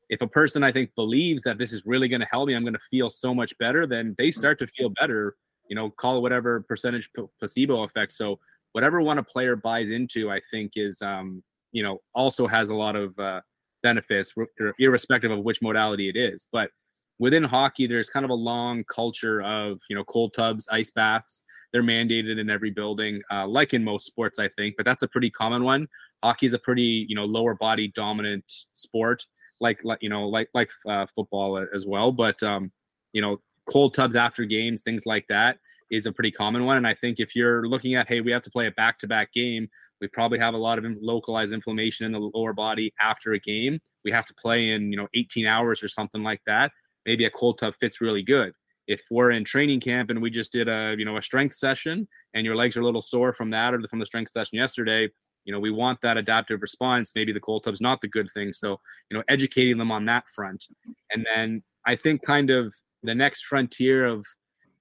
[0.10, 2.64] if a person I think believes that this is really going to help me, I'm
[2.64, 5.36] going to feel so much better, then they start to feel better.
[5.70, 8.14] You know, call it whatever percentage placebo effect.
[8.14, 8.40] So
[8.72, 12.76] whatever one a player buys into, I think is um, you know also has a
[12.76, 13.42] lot of uh,
[13.84, 14.34] benefits,
[14.80, 16.46] irrespective of which modality it is.
[16.52, 16.72] But
[17.20, 21.44] within hockey, there's kind of a long culture of you know cold tubs, ice baths
[21.72, 24.76] they're mandated in every building, uh, like in most sports, I think.
[24.78, 25.88] But that's a pretty common one.
[26.24, 29.26] Hockey is a pretty you know lower body dominant sport,
[29.60, 32.12] like like you know like like uh, football as well.
[32.12, 32.72] But um,
[33.14, 33.38] you know,
[33.70, 35.58] cold tubs after games, things like that
[35.92, 36.78] is a pretty common one.
[36.78, 39.08] And I think if you're looking at, hey, we have to play a back to
[39.08, 39.70] back game,
[40.02, 43.80] we probably have a lot of localized inflammation in the lower body after a game.
[44.06, 46.72] We have to play in, you know, 18 hours or something like that.
[47.06, 48.54] Maybe a cold tub fits really good.
[48.90, 52.08] If we're in training camp and we just did a, you know, a strength session
[52.34, 55.08] and your legs are a little sore from that or from the strength session yesterday,
[55.46, 57.12] you know, we want that adaptive response.
[57.16, 58.52] Maybe the cold tub's not the good thing.
[58.52, 60.66] So, you know, educating them on that front.
[61.12, 62.74] And then I think kind of
[63.04, 64.26] the next frontier of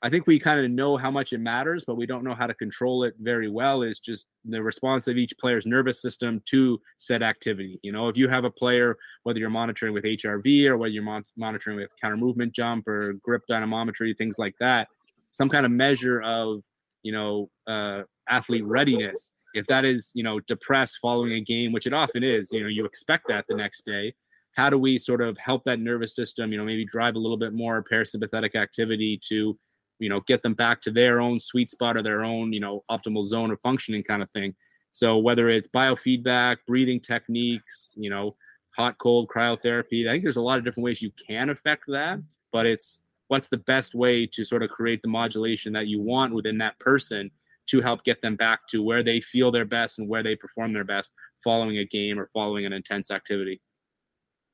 [0.01, 2.47] I think we kind of know how much it matters, but we don't know how
[2.47, 3.83] to control it very well.
[3.83, 7.81] Is just the response of each player's nervous system to said activity.
[7.83, 11.03] You know, if you have a player, whether you're monitoring with HRV or whether you're
[11.03, 14.87] mon- monitoring with counter movement jump or grip dynamometry, things like that,
[15.33, 16.63] some kind of measure of,
[17.03, 19.33] you know, uh, athlete readiness.
[19.55, 22.69] If that is, you know, depressed following a game, which it often is, you know,
[22.69, 24.15] you expect that the next day.
[24.55, 27.37] How do we sort of help that nervous system, you know, maybe drive a little
[27.37, 29.59] bit more parasympathetic activity to
[29.99, 32.85] you know get them back to their own sweet spot or their own you know
[32.91, 34.55] optimal zone of functioning kind of thing.
[34.91, 38.37] So whether it's biofeedback breathing techniques you know
[38.79, 42.21] hot cold cryotherapy i think there's a lot of different ways you can affect that
[42.53, 46.33] but it's what's the best way to sort of create the modulation that you want
[46.33, 47.31] within that person
[47.67, 50.73] to help get them back to where they feel their best and where they perform
[50.73, 51.11] their best
[51.45, 53.61] following a game or following an intense activity.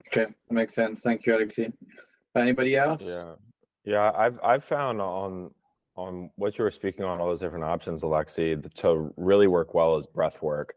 [0.08, 1.02] Okay that makes sense.
[1.02, 1.72] Thank you alexi
[2.36, 3.02] anybody else?
[3.02, 3.34] Yeah
[3.84, 5.50] yeah, I've I've found on
[5.96, 9.96] on what you were speaking on all those different options, Alexi, to really work well
[9.96, 10.74] is breath work,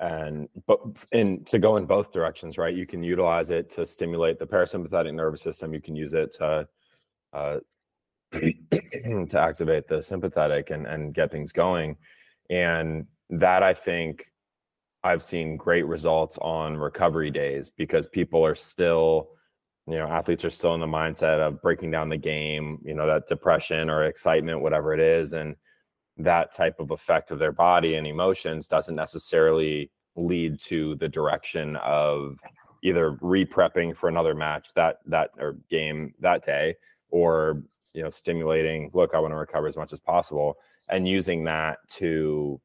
[0.00, 0.80] and but
[1.12, 2.74] in to go in both directions, right?
[2.74, 5.74] You can utilize it to stimulate the parasympathetic nervous system.
[5.74, 6.68] You can use it to
[7.32, 7.58] uh,
[8.32, 11.96] to activate the sympathetic and and get things going,
[12.50, 14.26] and that I think
[15.04, 19.30] I've seen great results on recovery days because people are still
[19.88, 23.06] you know athletes are still in the mindset of breaking down the game you know
[23.06, 25.56] that depression or excitement whatever it is and
[26.18, 31.76] that type of effect of their body and emotions doesn't necessarily lead to the direction
[31.76, 32.38] of
[32.82, 36.74] either re-prepping for another match that that or game that day
[37.10, 37.62] or
[37.94, 40.56] you know stimulating look i want to recover as much as possible
[40.88, 42.60] and using that to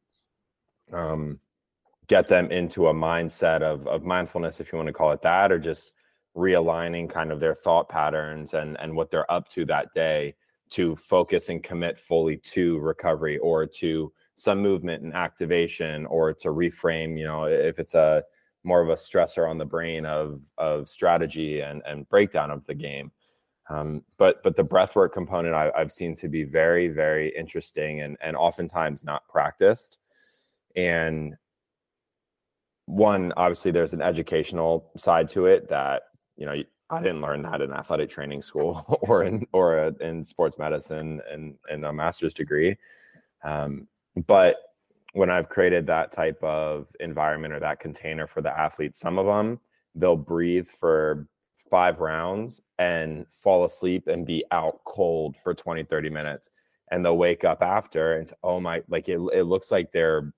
[0.91, 1.37] um,
[2.07, 5.51] get them into a mindset of, of mindfulness if you want to call it that
[5.51, 5.91] or just
[6.35, 10.33] realigning kind of their thought patterns and and what they're up to that day
[10.69, 16.47] to focus and commit fully to recovery or to some movement and activation or to
[16.47, 18.23] reframe you know if it's a
[18.63, 22.73] more of a stressor on the brain of of strategy and and breakdown of the
[22.73, 23.11] game.
[23.69, 28.17] Um, but but the breathwork component I, have seen to be very very interesting and
[28.21, 29.99] and oftentimes not practiced.
[30.75, 31.35] And
[32.85, 36.03] one obviously there's an educational side to it that
[36.37, 36.55] you know,
[36.89, 41.21] I didn't learn that in athletic training school or in or a, in sports medicine
[41.31, 42.77] and and a master's degree.
[43.43, 43.87] Um,
[44.27, 44.57] but
[45.13, 49.25] when I've created that type of environment or that container for the athletes, some of
[49.25, 49.59] them
[49.95, 51.27] they'll breathe for
[51.69, 56.49] five rounds and fall asleep and be out cold for 20 30 minutes
[56.91, 60.33] and they'll wake up after and say, oh my like it, it looks like they're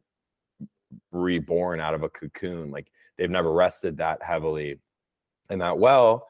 [1.11, 4.79] reborn out of a cocoon like they've never rested that heavily
[5.49, 6.27] and that well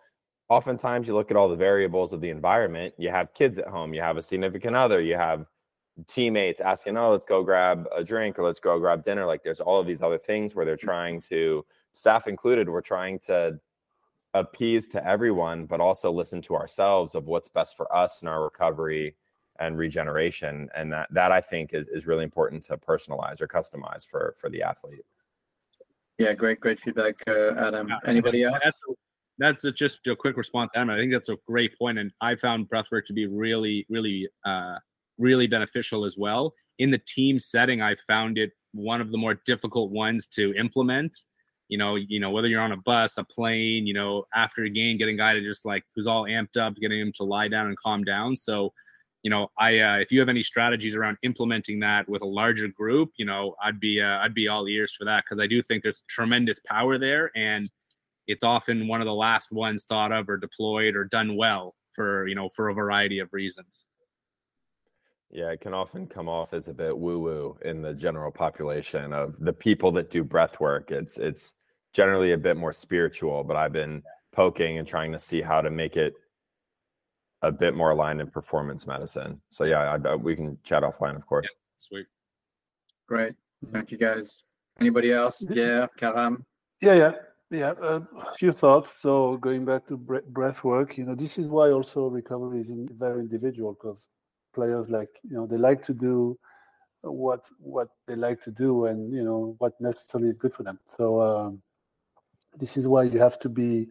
[0.49, 3.93] oftentimes you look at all the variables of the environment you have kids at home
[3.93, 5.45] you have a significant other you have
[6.07, 9.25] teammates asking oh let's go grab a drink or let's go grab dinner.
[9.25, 13.19] Like there's all of these other things where they're trying to staff included we're trying
[13.19, 13.59] to
[14.33, 18.43] appease to everyone but also listen to ourselves of what's best for us in our
[18.43, 19.15] recovery
[19.59, 20.67] and regeneration.
[20.75, 24.49] And that that i think is, is really important to personalize or customize for for
[24.49, 25.05] the athlete.
[26.17, 27.89] Yeah great great feedback uh, adam.
[28.05, 28.57] Anybody else?
[28.61, 28.81] that's
[29.37, 30.89] that's a, just a quick response, Adam.
[30.89, 34.75] I think that's a great point, and I found breathwork to be really, really, uh,
[35.17, 36.53] really beneficial as well.
[36.79, 41.17] In the team setting, I found it one of the more difficult ones to implement.
[41.67, 44.69] You know, you know whether you're on a bus, a plane, you know, after a
[44.69, 47.47] game, getting a guy to just like who's all amped up, getting him to lie
[47.47, 48.35] down and calm down.
[48.35, 48.71] So,
[49.23, 52.67] you know, I uh, if you have any strategies around implementing that with a larger
[52.67, 55.61] group, you know, I'd be uh, I'd be all ears for that because I do
[55.63, 57.69] think there's tremendous power there and
[58.27, 62.27] it's often one of the last ones thought of or deployed or done well for
[62.27, 63.85] you know for a variety of reasons.
[65.31, 69.13] Yeah it can often come off as a bit woo woo in the general population
[69.13, 70.91] of the people that do breath work.
[70.91, 71.53] It's it's
[71.93, 75.69] generally a bit more spiritual but i've been poking and trying to see how to
[75.69, 76.13] make it
[77.41, 79.39] a bit more aligned in performance medicine.
[79.49, 81.45] So yeah I, I, we can chat offline of course.
[81.45, 82.07] Yeah, sweet.
[83.07, 83.33] Great.
[83.71, 84.35] Thank you guys.
[84.79, 85.37] Anybody else?
[85.39, 86.45] Yeah karam?
[86.81, 87.11] Yeah yeah
[87.51, 88.99] Yeah, uh, a few thoughts.
[89.01, 93.19] So going back to breath work, you know, this is why also recovery is very
[93.19, 94.07] individual because
[94.53, 96.39] players like you know they like to do
[97.01, 100.79] what what they like to do and you know what necessarily is good for them.
[100.85, 101.61] So um,
[102.57, 103.87] this is why you have to be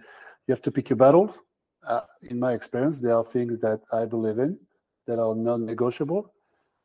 [0.46, 1.38] you have to pick your battles.
[1.86, 4.58] Uh, in my experience, there are things that I believe in
[5.06, 6.33] that are non-negotiable,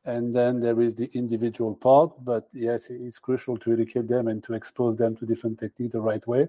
[0.05, 2.12] and then there is the individual part.
[2.23, 6.01] But yes, it's crucial to educate them and to expose them to different techniques the
[6.01, 6.47] right way.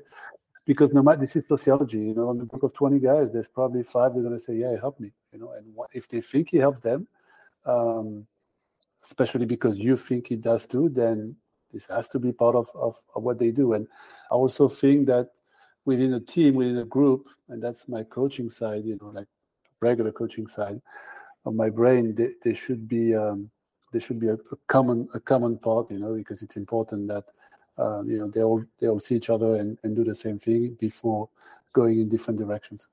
[0.66, 3.48] Because no matter this is sociology, you know, on the group of 20 guys, there's
[3.48, 5.52] probably five that are going to say, "Yeah, help me," you know.
[5.52, 7.08] And what, if they think he helps them,
[7.64, 8.26] um,
[9.02, 11.36] especially because you think he does too, then
[11.72, 13.72] this has to be part of, of, of what they do.
[13.72, 13.86] And
[14.30, 15.30] I also think that
[15.84, 19.28] within a team, within a group, and that's my coaching side, you know, like
[19.80, 20.80] regular coaching side
[21.44, 23.50] of my brain, they, they should be um,
[23.92, 27.24] there should be a, a, common a common part, you know, because it's important that
[27.79, 30.38] um, you know they all they all see each other and, and do the same
[30.38, 31.29] thing before
[31.72, 32.88] going in different directions.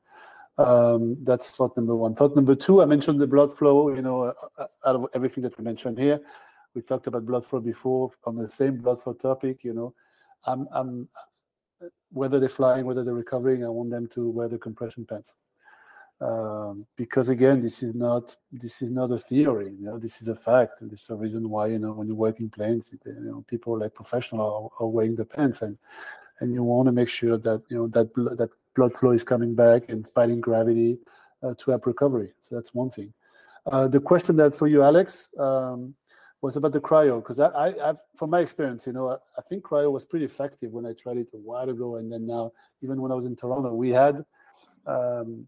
[0.58, 2.16] Um, that's thought number one.
[2.16, 3.94] Thought number two, I mentioned the blood flow.
[3.94, 6.20] You know, uh, uh, out of everything that we mentioned here,
[6.74, 9.64] we talked about blood flow before on the same blood flow topic.
[9.64, 9.94] You know,
[10.46, 11.10] I'm, I'm
[12.12, 15.36] whether they're flying, whether they're recovering, I want them to wear the compression pants.
[16.20, 19.72] Um, because again, this is not this is not a theory.
[19.80, 20.74] You know, this is a fact.
[20.82, 23.94] This is the reason why you know when you're working planes, you know, people like
[23.94, 25.78] professional are, are wearing the pants, and
[26.40, 29.54] and you want to make sure that you know that that blood flow is coming
[29.54, 30.98] back and fighting gravity
[31.44, 32.34] uh, to help recovery.
[32.42, 33.14] So that's one thing.
[33.72, 35.94] Uh, the question that for you, Alex, um,
[36.42, 39.42] was about the cryo because I, I, I've, from my experience, you know, I, I,
[39.50, 42.52] think cryo was pretty effective when I tried it a while ago, and then now,
[42.82, 44.24] even when I was in Toronto, we had
[44.86, 45.48] um,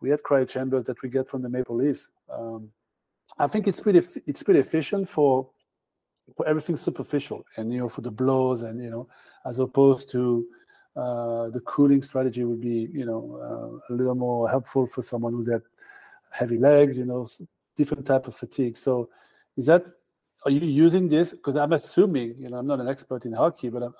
[0.00, 2.08] we had cryo chambers that we get from the Maple Leafs.
[2.30, 2.70] Um,
[3.38, 5.48] I think it's pretty it's pretty efficient for
[6.36, 9.08] for everything superficial and you know for the blows and you know
[9.44, 10.46] as opposed to
[10.96, 15.32] uh, the cooling strategy would be, you know, uh, a little more helpful for someone
[15.32, 15.62] who's had
[16.30, 17.26] heavy legs, you know,
[17.76, 18.76] different type of fatigue.
[18.76, 19.08] So,
[19.56, 19.84] is that
[20.44, 21.32] are you using this?
[21.32, 23.94] Because I'm assuming, you know, I'm not an expert in hockey, but I'm,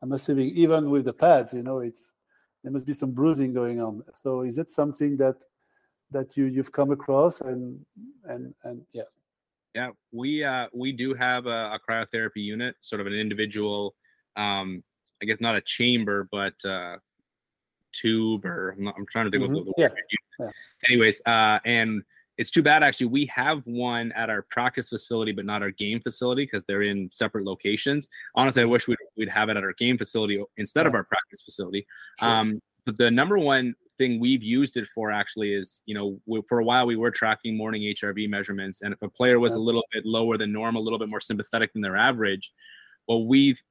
[0.00, 2.14] I'm assuming even with the pads, you know, it's
[2.62, 4.02] there must be some bruising going on.
[4.14, 5.36] So, is it something that
[6.10, 7.84] that you you've come across and
[8.24, 9.02] and and yeah?
[9.74, 13.94] Yeah, we uh, we do have a, a cryotherapy unit, sort of an individual
[14.36, 14.82] um,
[15.22, 16.96] I guess not a chamber, but uh,
[17.92, 19.54] tube or I'm, not, I'm trying to think mm-hmm.
[19.54, 19.92] the, the word.
[20.38, 20.46] Yeah.
[20.46, 20.50] yeah.
[20.88, 22.02] Anyways, uh, and
[22.40, 23.08] it's too bad actually.
[23.08, 27.10] We have one at our practice facility, but not our game facility because they're in
[27.12, 28.08] separate locations.
[28.34, 30.88] Honestly, I wish we'd, we'd have it at our game facility instead yeah.
[30.88, 31.86] of our practice facility.
[32.18, 32.28] Sure.
[32.30, 36.40] Um, but the number one thing we've used it for actually is, you know, we,
[36.48, 39.58] for a while we were tracking morning HRV measurements, and if a player was yeah.
[39.58, 42.54] a little bit lower than norm a little bit more sympathetic than their average,
[43.06, 43.62] well, we've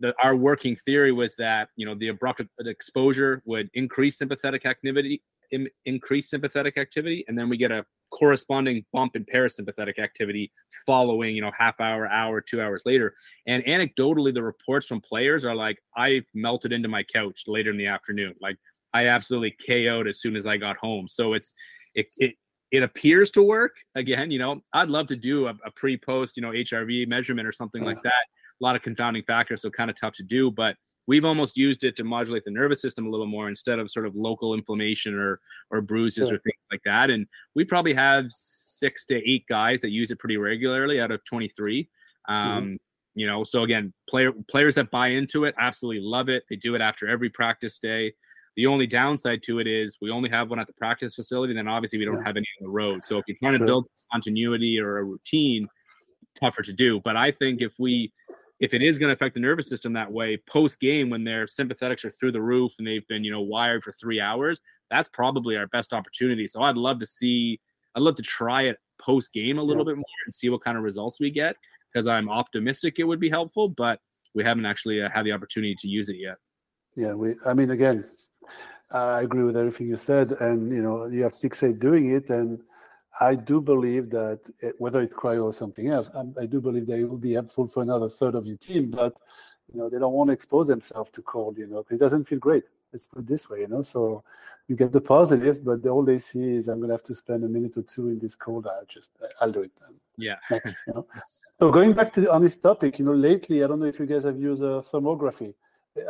[0.00, 5.22] the, our working theory was that you know the abrupt exposure would increase sympathetic activity
[5.52, 10.52] in, increase sympathetic activity and then we get a corresponding bump in parasympathetic activity
[10.86, 13.14] following you know half hour hour two hours later.
[13.46, 17.78] And anecdotally the reports from players are like i melted into my couch later in
[17.78, 18.34] the afternoon.
[18.40, 18.56] Like
[18.92, 21.08] i absolutely ko'd as soon as i got home.
[21.08, 21.52] So it's
[21.94, 22.34] it, it
[22.70, 23.76] it appears to work.
[23.94, 27.52] Again you know i'd love to do a, a pre-post you know hrv measurement or
[27.52, 28.24] something like that.
[28.60, 30.50] A lot of confounding factors, so kind of tough to do.
[30.50, 33.90] But we've almost used it to modulate the nervous system a little more instead of
[33.90, 36.36] sort of local inflammation or or bruises sure.
[36.36, 37.10] or things like that.
[37.10, 41.24] And we probably have six to eight guys that use it pretty regularly out of
[41.24, 41.88] 23.
[42.28, 42.74] Um, mm-hmm.
[43.14, 46.44] You know, so again, player players that buy into it absolutely love it.
[46.48, 48.14] They do it after every practice day.
[48.56, 51.58] The only downside to it is we only have one at the practice facility, and
[51.58, 52.26] then obviously we don't yeah.
[52.26, 53.04] have any on the road.
[53.04, 53.60] So if you're trying sure.
[53.60, 55.68] to build continuity or a routine,
[56.38, 57.00] tougher to do.
[57.00, 58.12] But I think if we
[58.62, 61.46] if it is going to affect the nervous system that way post game when their
[61.46, 65.08] sympathetics are through the roof and they've been you know wired for three hours that's
[65.08, 67.60] probably our best opportunity so i'd love to see
[67.94, 69.90] i'd love to try it post game a little yeah.
[69.90, 71.56] bit more and see what kind of results we get
[71.92, 73.98] because i'm optimistic it would be helpful but
[74.34, 76.36] we haven't actually uh, had the opportunity to use it yet
[76.96, 78.04] yeah we i mean again
[78.92, 82.30] i agree with everything you said and you know you have six eight doing it
[82.30, 82.60] and
[83.20, 86.60] I do believe that it, whether it's cryo or something else, I, um, I do
[86.60, 88.90] believe they will be helpful for another third of your team.
[88.90, 89.14] But
[89.72, 91.58] you know, they don't want to expose themselves to cold.
[91.58, 92.64] You know, it doesn't feel great.
[92.92, 93.60] Let's put it this way.
[93.60, 94.22] You know, so
[94.68, 97.44] you get the positives, but the all they see is I'm gonna have to spend
[97.44, 98.66] a minute or two in this cold.
[98.66, 99.10] I just
[99.40, 99.72] I'll do it.
[100.16, 100.36] Yeah.
[100.50, 100.76] Next.
[100.86, 101.06] You know.
[101.58, 104.06] so going back to on this topic, you know, lately I don't know if you
[104.06, 105.54] guys have used a uh, thermography.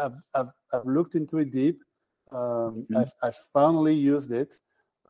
[0.01, 1.83] I've I've, I've looked into it deep.
[2.31, 2.97] Um, mm-hmm.
[2.97, 4.57] I've, I've finally used it.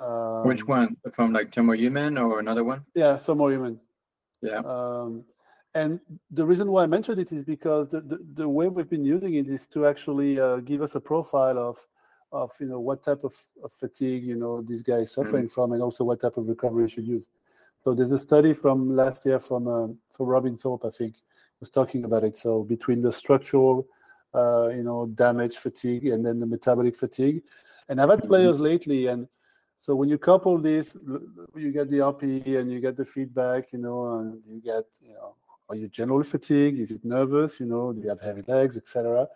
[0.00, 0.96] Um, Which one?
[1.12, 2.84] From like Thermo Human or another one?
[2.94, 3.80] Yeah, Thermo Human.
[4.40, 4.58] Yeah.
[4.58, 5.24] Um,
[5.74, 9.04] And the reason why I mentioned it is because the, the, the way we've been
[9.04, 11.78] using it is to actually uh, give us a profile of
[12.30, 15.62] of you know what type of, of fatigue you know this guy is suffering mm-hmm.
[15.62, 17.26] from, and also what type of recovery you should use.
[17.78, 21.14] So there's a study from last year from uh, from Robin Thorpe, I think,
[21.60, 22.36] was talking about it.
[22.36, 23.86] So between the structural,
[24.34, 27.42] uh, you know, damage fatigue and then the metabolic fatigue,
[27.88, 28.28] and I've had mm-hmm.
[28.28, 29.28] players lately, and
[29.82, 30.96] so when you couple this,
[31.56, 35.12] you get the RPE and you get the feedback, you know, and you get, you
[35.12, 35.34] know,
[35.68, 36.78] are you generally fatigued?
[36.78, 37.58] Is it nervous?
[37.58, 39.26] You know, do you have heavy legs, etc.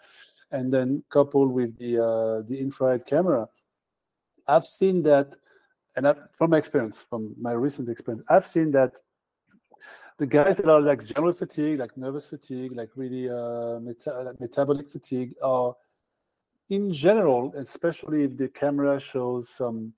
[0.52, 3.48] And then coupled with the uh, the infrared camera,
[4.46, 5.34] I've seen that
[5.96, 8.92] and I've, from my experience, from my recent experience, I've seen that
[10.18, 14.38] the guys that are like general fatigue, like nervous fatigue, like really uh, meta- like
[14.38, 15.74] metabolic fatigue, are
[16.70, 19.92] in general, especially if the camera shows some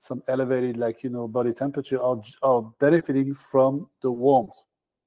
[0.00, 4.58] some elevated, like you know, body temperature, are are benefiting from the warmth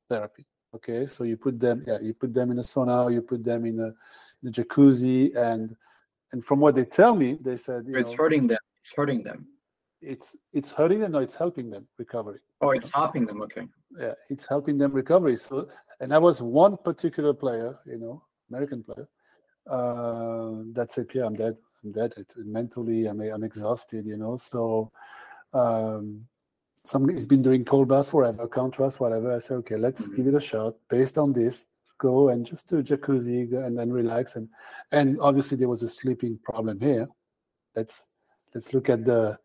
[0.10, 0.46] therapy.
[0.76, 3.66] Okay, so you put them, yeah, you put them in a sauna, you put them
[3.66, 3.94] in a,
[4.42, 5.76] in a jacuzzi, and
[6.32, 8.58] and from what they tell me, they said it's know, hurting them.
[8.82, 9.48] It's hurting them
[10.04, 13.66] it's it's hurting them or it's helping them recovery oh it's helping them okay
[13.98, 15.68] yeah it's helping them recovery so
[16.02, 19.08] and i was one particular player you know american player
[19.70, 24.92] uh, that said yeah i'm dead i'm dead mentally i'm, I'm exhausted you know so
[25.54, 26.26] um,
[26.84, 30.16] somebody's been doing cold bath forever contrast whatever i said okay let's mm-hmm.
[30.16, 31.68] give it a shot based on this
[32.00, 34.50] go and just do jacuzzi and then relax and
[34.92, 37.08] and obviously there was a sleeping problem here
[37.76, 38.06] let's
[38.54, 39.38] let's look at the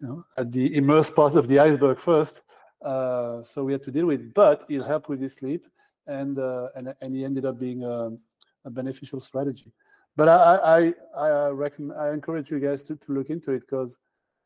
[0.00, 2.42] you know, at the immersed part of the iceberg first.
[2.82, 5.66] Uh, so we had to deal with it, but it helped with his sleep,
[6.06, 8.10] and uh, and and he ended up being a,
[8.64, 9.72] a beneficial strategy.
[10.16, 13.98] But I I I reckon I encourage you guys to, to look into it because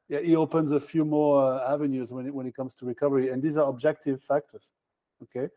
[0.08, 3.30] yeah, he opens a few more uh, avenues when it when it comes to recovery,
[3.30, 4.70] and these are objective factors.
[5.22, 5.48] Okay,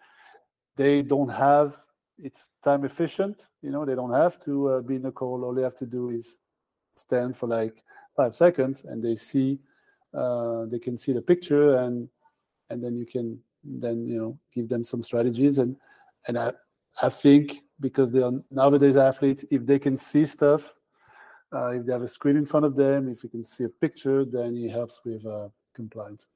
[0.76, 1.78] they don't have
[2.18, 3.48] it's time efficient.
[3.62, 5.44] You know, they don't have to uh, be in a call.
[5.44, 6.40] All they have to do is
[6.96, 7.82] stand for like
[8.16, 9.60] five seconds, and they see
[10.14, 12.10] uh, they can see the picture and
[12.70, 15.76] and then you can then you know give them some strategies and
[16.28, 16.52] and I
[17.02, 20.74] I think because they are nowadays athletes if they can see stuff
[21.54, 23.70] uh, if they have a screen in front of them if you can see a
[23.70, 26.28] picture then it helps with uh, compliance.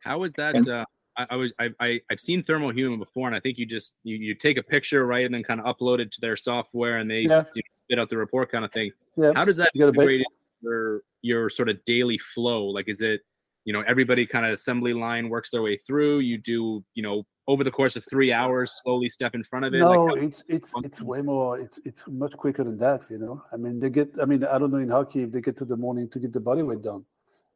[0.00, 0.56] How is that?
[0.56, 0.84] Uh,
[1.16, 3.94] I, I, was I, I have seen Thermo Human before, and I think you just
[4.02, 6.98] you, you take a picture right and then kind of upload it to their software,
[6.98, 7.44] and they yeah.
[7.54, 8.90] you know, spit out the report kind of thing.
[9.16, 9.32] Yeah.
[9.34, 10.24] How does that integrate
[10.62, 12.66] your your sort of daily flow?
[12.66, 13.20] Like, is it
[13.64, 16.20] you know everybody kind of assembly line works their way through?
[16.20, 19.74] You do you know over the course of three hours, slowly step in front of
[19.74, 19.78] it?
[19.78, 21.58] No, like, it's it's it's way more.
[21.58, 23.06] It's it's much quicker than that.
[23.10, 24.08] You know, I mean, they get.
[24.22, 26.32] I mean, I don't know in hockey if they get to the morning to get
[26.32, 27.04] the body weight down.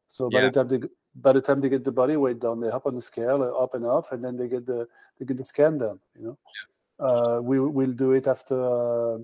[0.09, 0.47] So by yeah.
[0.47, 0.80] the time they
[1.26, 3.62] by the time they get the body weight down, they hop on the scale uh,
[3.62, 4.88] up and off, and then they get the
[5.18, 5.99] they get the scan done.
[6.18, 7.07] You know, yeah.
[7.07, 8.55] uh, we will do it after.
[8.55, 9.18] Uh,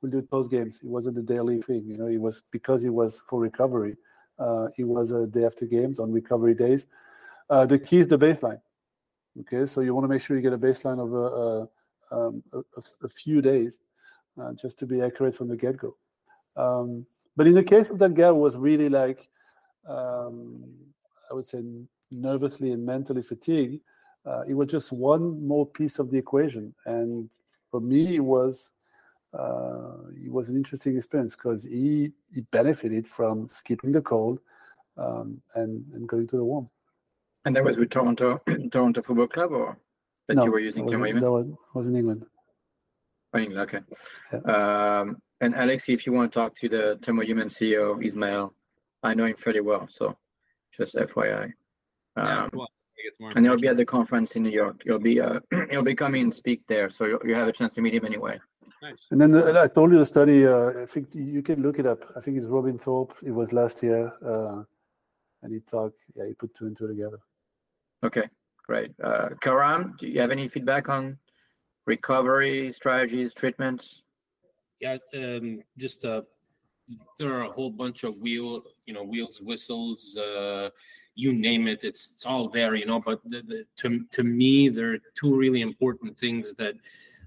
[0.00, 0.78] we'll do it post games.
[0.82, 2.06] It wasn't a daily thing, you know.
[2.06, 3.96] It was because it was for recovery.
[4.38, 6.86] Uh, it was a day after games on recovery days.
[7.48, 8.60] Uh, the key is the baseline.
[9.40, 12.42] Okay, so you want to make sure you get a baseline of a, a, um,
[12.52, 13.80] a, a few days,
[14.40, 15.96] uh, just to be accurate from the get go.
[16.56, 17.04] Um,
[17.36, 19.28] but in the case of that guy, who was really like,
[19.88, 20.62] um,
[21.30, 21.62] I would say,
[22.10, 23.80] nervously and mentally fatigued.
[24.24, 27.28] Uh, it was just one more piece of the equation, and
[27.70, 28.70] for me, it was
[29.38, 34.38] uh, it was an interesting experience because he, he benefited from skipping the cold
[34.96, 36.70] um, and, and going to the warm.
[37.44, 38.40] And that was with Toronto
[38.72, 39.76] Toronto Football Club or
[40.28, 42.24] that no, you were using that was, that was, was in England.
[43.34, 43.80] Oh, England, okay.
[44.32, 45.00] Yeah.
[45.00, 48.54] Um, and Alex, if you want to talk to the Thermo Human CEO, Ismail,
[49.02, 50.16] I know him fairly well, so
[50.76, 51.44] just FYI.
[51.44, 51.52] Um,
[52.16, 52.68] yeah, well,
[53.36, 54.80] and he'll be at the conference in New York.
[54.84, 55.40] He'll be uh,
[55.70, 58.06] he'll be coming and speak there, so you you have a chance to meet him
[58.06, 58.40] anyway.
[58.80, 59.08] Nice.
[59.10, 60.46] And then the, I told you the study.
[60.46, 62.04] Uh, I think you can look it up.
[62.16, 63.14] I think it's Robin Thorpe.
[63.22, 64.62] It was last year, uh,
[65.42, 65.98] and he talked.
[66.14, 67.18] Yeah, he put two and two together.
[68.04, 68.28] Okay,
[68.66, 68.90] great.
[69.02, 71.16] Uh, Karam, do you have any feedback on
[71.86, 74.02] recovery strategies, treatments?
[74.78, 76.20] Yeah, um, just uh,
[77.18, 80.68] there are a whole bunch of wheel, you know, wheels, whistles, uh,
[81.14, 81.82] you name it.
[81.82, 83.00] It's it's all there, you know.
[83.00, 86.74] But the, the, to to me, there are two really important things that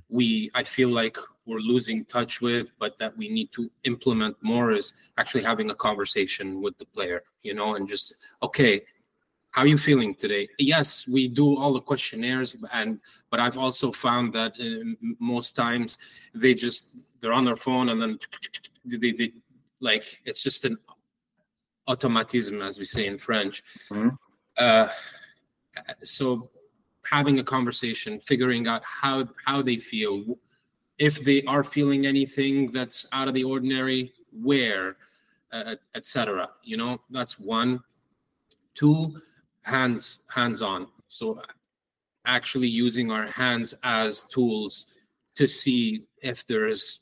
[0.09, 1.17] we I feel like
[1.47, 5.75] we're losing touch with, but that we need to implement more is actually having a
[5.75, 8.13] conversation with the player, you know, and just
[8.43, 8.81] okay,
[9.57, 10.47] how are you feeling today?
[10.59, 12.99] Yes, we do all the questionnaires, and
[13.31, 15.97] but I've also found that uh, most times
[16.35, 18.19] they just they're on their phone and then
[18.85, 19.33] they, they
[19.79, 20.77] like it's just an
[21.87, 23.63] automatism, as we say in French.
[23.89, 24.09] Mm-hmm.
[24.59, 24.89] Uh,
[26.03, 26.51] so
[27.09, 30.37] having a conversation, figuring out how how they feel,
[30.99, 34.97] if they are feeling anything that's out of the ordinary, where,
[35.51, 36.47] uh, etc.
[36.61, 37.79] You know, that's one.
[38.75, 39.19] Two,
[39.67, 40.87] hands hands on.
[41.09, 41.39] So
[42.25, 44.87] actually using our hands as tools
[45.35, 46.99] to see if there is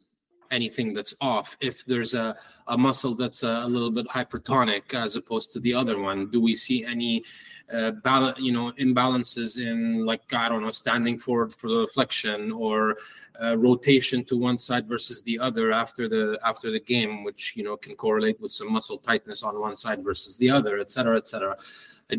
[0.52, 1.58] anything that's off.
[1.60, 2.36] If there's a,
[2.68, 6.42] a muscle that's a, a, little bit hypertonic as opposed to the other one do
[6.42, 7.24] we see any
[7.72, 12.52] uh, bal- you know imbalances in like i don't know standing forward for the flexion
[12.52, 12.98] or
[13.44, 17.64] uh, rotation to one side versus the other after the after the game which you
[17.64, 21.18] know can correlate with some muscle tightness on one side versus the other et cetera
[21.18, 21.56] et cetera.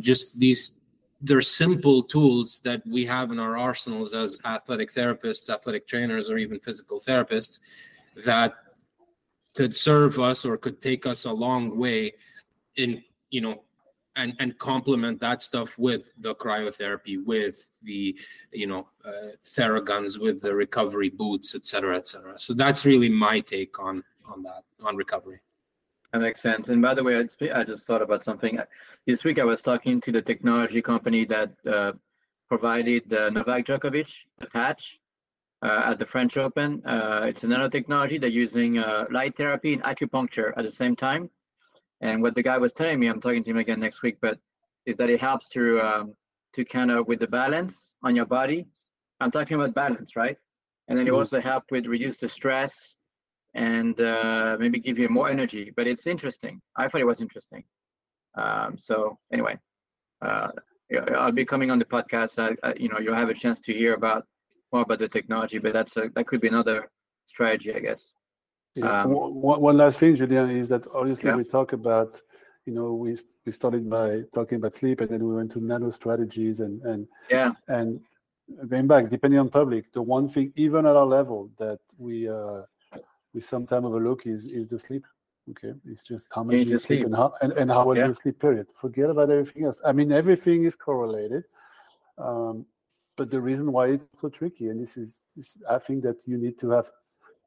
[0.01, 0.77] Just these
[1.23, 6.37] they're simple tools that we have in our arsenals as athletic therapists, athletic trainers, or
[6.37, 7.61] even physical therapists
[8.25, 8.55] that
[9.55, 12.13] could serve us or could take us a long way
[12.77, 13.63] in, you know,
[14.17, 18.19] and, and complement that stuff with the cryotherapy, with the,
[18.53, 22.39] you know, uh, Theraguns, with the recovery boots, et cetera, et cetera.
[22.39, 25.41] So that's really my take on on that, on recovery.
[26.13, 26.69] That makes sense.
[26.69, 27.17] And by the way,
[27.53, 28.59] I, just thought about something.
[29.07, 31.93] This week I was talking to the technology company that uh,
[32.49, 34.99] provided uh, Novak Djokovic the patch
[35.67, 36.83] at the French Open.
[36.87, 38.21] Uh, it's a nanotechnology.
[38.21, 41.31] They're using uh, light therapy and acupuncture at the same time.
[42.01, 44.39] And what the guy was telling me, I'm talking to him again next week, but
[44.85, 46.15] is that it helps to um,
[46.55, 48.67] to kind of with the balance on your body.
[49.21, 50.37] I'm talking about balance, right?
[50.89, 51.19] And then it mm-hmm.
[51.19, 52.95] also help with reduce the stress
[53.55, 55.73] and uh, maybe give you more energy.
[55.77, 56.61] But it's interesting.
[56.77, 57.65] I thought it was interesting.
[58.37, 59.59] Um, so anyway,
[60.23, 60.49] uh,
[61.17, 62.39] I'll be coming on the podcast.
[62.39, 64.27] I, I, you know, you'll have a chance to hear about
[64.73, 65.59] more about the technology.
[65.59, 66.91] But that's a, that could be another
[67.27, 68.15] strategy, I guess.
[68.75, 69.03] Yeah.
[69.03, 71.37] Um, one, one last thing, Julien, is that obviously yeah.
[71.37, 72.21] we talk about,
[72.67, 75.91] you know, we we started by talking about sleep, and then we went to nano
[75.91, 78.01] strategies, and and yeah, and
[78.69, 82.63] going back, depending on public, the one thing, even at our level, that we uh,
[83.33, 85.07] we sometimes overlook is is the sleep.
[85.49, 87.97] Okay, it's just how much you, you sleep, sleep, and how and, and how well
[87.97, 88.09] yeah.
[88.09, 88.39] you sleep.
[88.41, 88.67] Period.
[88.75, 89.81] Forget about everything else.
[89.85, 91.45] I mean, everything is correlated,
[92.19, 92.67] um,
[93.17, 95.23] but the reason why it's so tricky, and this is,
[95.69, 96.91] I think that you need to have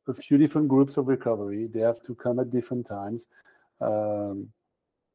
[0.07, 1.67] a few different groups of recovery.
[1.67, 3.28] They have to come at different times.
[3.80, 4.49] Um,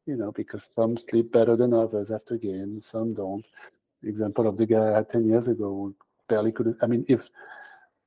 [0.07, 3.45] you know, because some sleep better than others after game, some don't.
[4.03, 5.95] Example of the guy I had 10 years ago
[6.29, 6.77] barely could.
[6.83, 7.31] I mean, if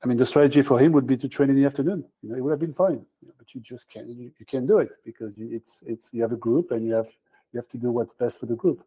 [0.04, 2.06] I mean, the strategy for him would be to train in the afternoon.
[2.22, 3.04] You know, it would have been fine,
[3.38, 4.08] but you just can't.
[4.08, 6.94] You, you can't do it because you, it's it's you have a group and you
[6.94, 7.10] have
[7.52, 8.84] you have to do what's best for the group.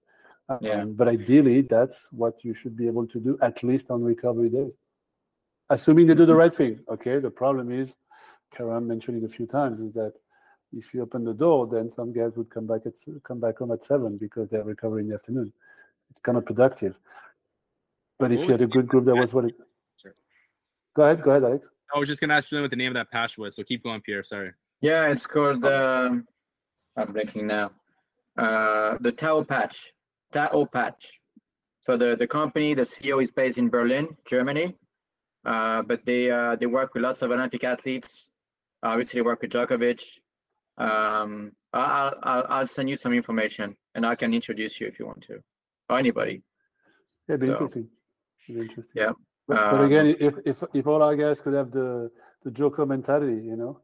[0.51, 0.84] Um, yeah.
[0.84, 4.72] But ideally, that's what you should be able to do at least on recovery days,
[5.70, 6.80] assuming they do the right thing.
[6.90, 7.20] Okay.
[7.20, 7.94] The problem is,
[8.55, 10.14] Karam mentioned it a few times, is that
[10.72, 13.70] if you open the door, then some guys would come back at come back home
[13.70, 15.53] at seven because they're recovering in the afternoon.
[16.11, 16.98] It's kind of productive.
[18.18, 19.55] But if you had a good group, that was what it
[20.94, 21.68] Go ahead, go ahead, Alex.
[21.94, 23.84] I was just gonna ask Julien what the name of that patch was, so keep
[23.84, 24.24] going, Pierre.
[24.24, 24.53] Sorry.
[24.80, 25.64] Yeah, it's called.
[25.64, 26.26] Um,
[26.96, 27.70] I'm blinking now.
[28.36, 29.92] Uh, the Tao patch.
[30.33, 31.20] Tao patch.
[31.83, 34.76] So the the company, the CEO is based in Berlin, Germany,
[35.45, 38.26] uh, but they uh, they work with lots of Olympic athletes.
[38.83, 40.03] Obviously, they work with Djokovic.
[40.78, 45.07] Um, I'll, I'll I'll send you some information, and I can introduce you if you
[45.07, 45.39] want to,
[45.89, 46.43] or anybody.
[47.28, 47.89] Yeah, be so, interesting.
[48.49, 49.03] Be interesting.
[49.03, 49.12] Yeah.
[49.47, 52.11] But, but again, if, if if all our guys could have the
[52.45, 53.81] the Joker mentality, you know,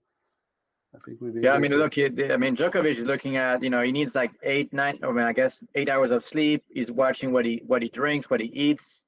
[0.96, 1.40] I think be.
[1.40, 4.32] Yeah, I mean, look, I mean, Djokovic is looking at, you know, he needs like
[4.42, 6.64] eight, nine, I mean, I guess eight hours of sleep.
[6.72, 9.02] He's watching what he what he drinks, what he eats.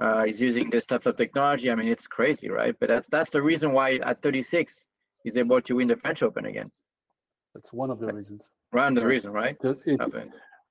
[0.00, 1.70] Uh, he's using this type of technology.
[1.70, 2.74] I mean, it's crazy, right?
[2.78, 4.86] But that's that's the reason why at 36
[5.24, 6.70] he's able to win the French Open again.
[7.54, 8.50] That's one of the reasons.
[8.70, 9.56] One of the reason, right?
[9.62, 9.98] It,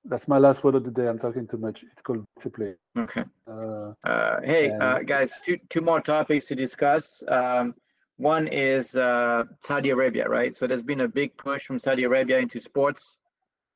[0.05, 1.07] that's my last word of the day.
[1.07, 1.83] I'm talking too much.
[1.83, 2.73] It's called to play.
[2.97, 3.23] Okay.
[3.47, 4.81] Uh, uh, hey, and...
[4.81, 7.21] uh, guys, two two more topics to discuss.
[7.27, 7.75] Um,
[8.21, 10.55] one is uh, Saudi Arabia, right?
[10.55, 13.17] So there's been a big push from Saudi Arabia into sports.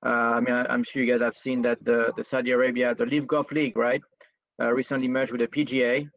[0.06, 2.94] Uh, I mean, I, am sure you guys have seen that the the Saudi Arabia,
[2.94, 4.02] the LIV Golf League, right,
[4.62, 6.08] uh, recently merged with the PGA,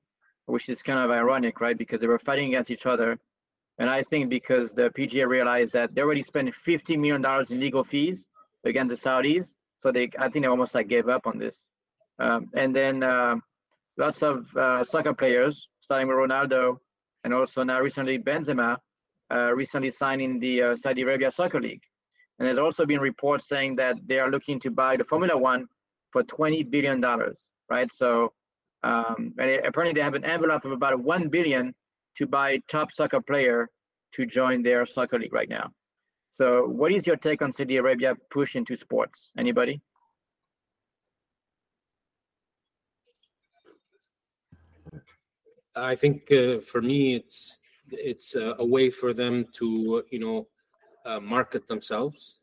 [0.45, 1.79] which is kind of ironic, right?
[1.79, 3.19] Because they were fighting against each other.
[3.79, 7.61] And I think because the PGA realized that they already spent 50 million dollars in
[7.61, 8.27] legal fees
[8.65, 11.67] against the Saudis, so they, I think they almost like gave up on this.
[12.19, 13.37] Um, and then uh,
[13.97, 16.79] lots of uh, soccer players, starting with Ronaldo,
[17.29, 18.79] and also now recently Benzema,
[19.31, 21.83] uh, recently signed in the uh, Saudi Arabia Soccer League.
[22.39, 25.67] And there's also been reports saying that they are looking to buy the Formula One
[26.11, 27.37] for 20 billion dollars,
[27.69, 27.93] right?
[27.93, 28.33] So,
[28.83, 31.75] um, and apparently they have an envelope of about one billion
[32.17, 33.69] to buy top soccer player
[34.15, 35.69] to join their soccer league right now.
[36.33, 39.33] So, what is your take on Saudi Arabia push into sports?
[39.37, 39.83] Anybody?
[45.83, 50.47] I think uh, for me, it's it's uh, a way for them to you know
[51.07, 52.37] uh, market themselves.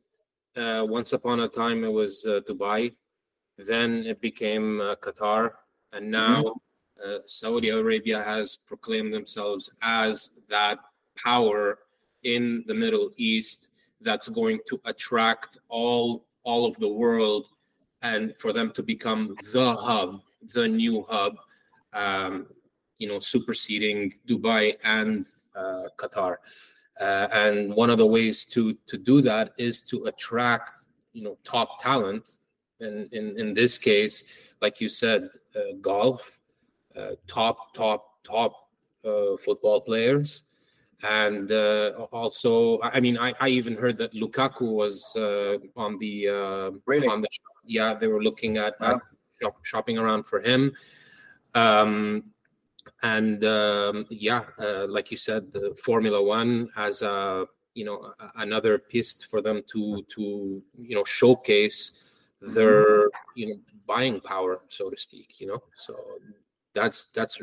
[0.55, 2.93] Uh, once upon a time, it was uh, Dubai,
[3.57, 5.51] then it became uh, Qatar,
[5.91, 7.17] and now mm-hmm.
[7.25, 10.79] Saudi Arabia has proclaimed themselves as that
[11.21, 11.79] power
[12.23, 13.69] in the Middle East
[14.01, 17.47] that's going to attract all all of the world
[18.01, 20.21] and for them to become the hub,
[20.53, 21.37] the new hub,
[21.93, 22.45] um,
[22.97, 25.25] you know, superseding Dubai and
[25.55, 26.37] uh, Qatar.
[26.99, 31.37] Uh, and one of the ways to to do that is to attract you know
[31.43, 32.37] top talent,
[32.79, 36.39] and in in this case, like you said, uh, golf,
[36.95, 38.69] uh, top top top
[39.03, 40.43] uh, football players,
[41.03, 45.11] and uh, also I mean I, I even heard that Lukaku was
[45.75, 46.27] on the
[46.85, 47.27] really on the
[47.65, 48.95] yeah they were looking at, wow.
[48.95, 49.01] at
[49.41, 50.71] shop, shopping around for him.
[51.55, 52.23] Um,
[53.03, 58.77] and um, yeah, uh, like you said, the Formula One as a you know another
[58.77, 64.97] piece for them to to you know showcase their you know buying power, so to
[64.97, 65.39] speak.
[65.39, 65.95] You know, so
[66.73, 67.39] that's that's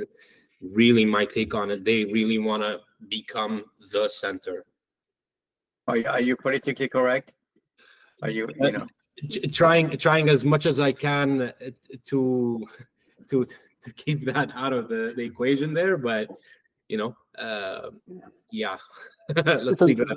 [0.61, 1.84] really my take on it.
[1.84, 4.64] They really want to become the center.
[5.88, 7.34] Are you, are you politically correct?
[8.22, 8.86] Are you you uh, know
[9.53, 11.50] trying trying as much as I can uh,
[12.05, 12.66] to
[13.30, 13.46] to
[13.82, 15.96] to keep that out of the, the equation there.
[15.96, 16.28] But
[16.88, 17.90] you know, uh,
[18.50, 18.76] yeah,
[19.46, 20.08] let's leave it.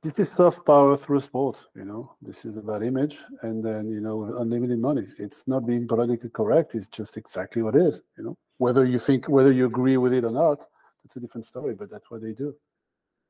[0.00, 1.58] This is soft power through sport.
[1.74, 5.06] You know, this is about image, and then you know, unlimited money.
[5.18, 6.74] It's not being politically correct.
[6.74, 8.02] It's just exactly what it is.
[8.16, 10.60] You know, whether you think whether you agree with it or not,
[11.04, 11.74] it's a different story.
[11.74, 12.54] But that's what they do.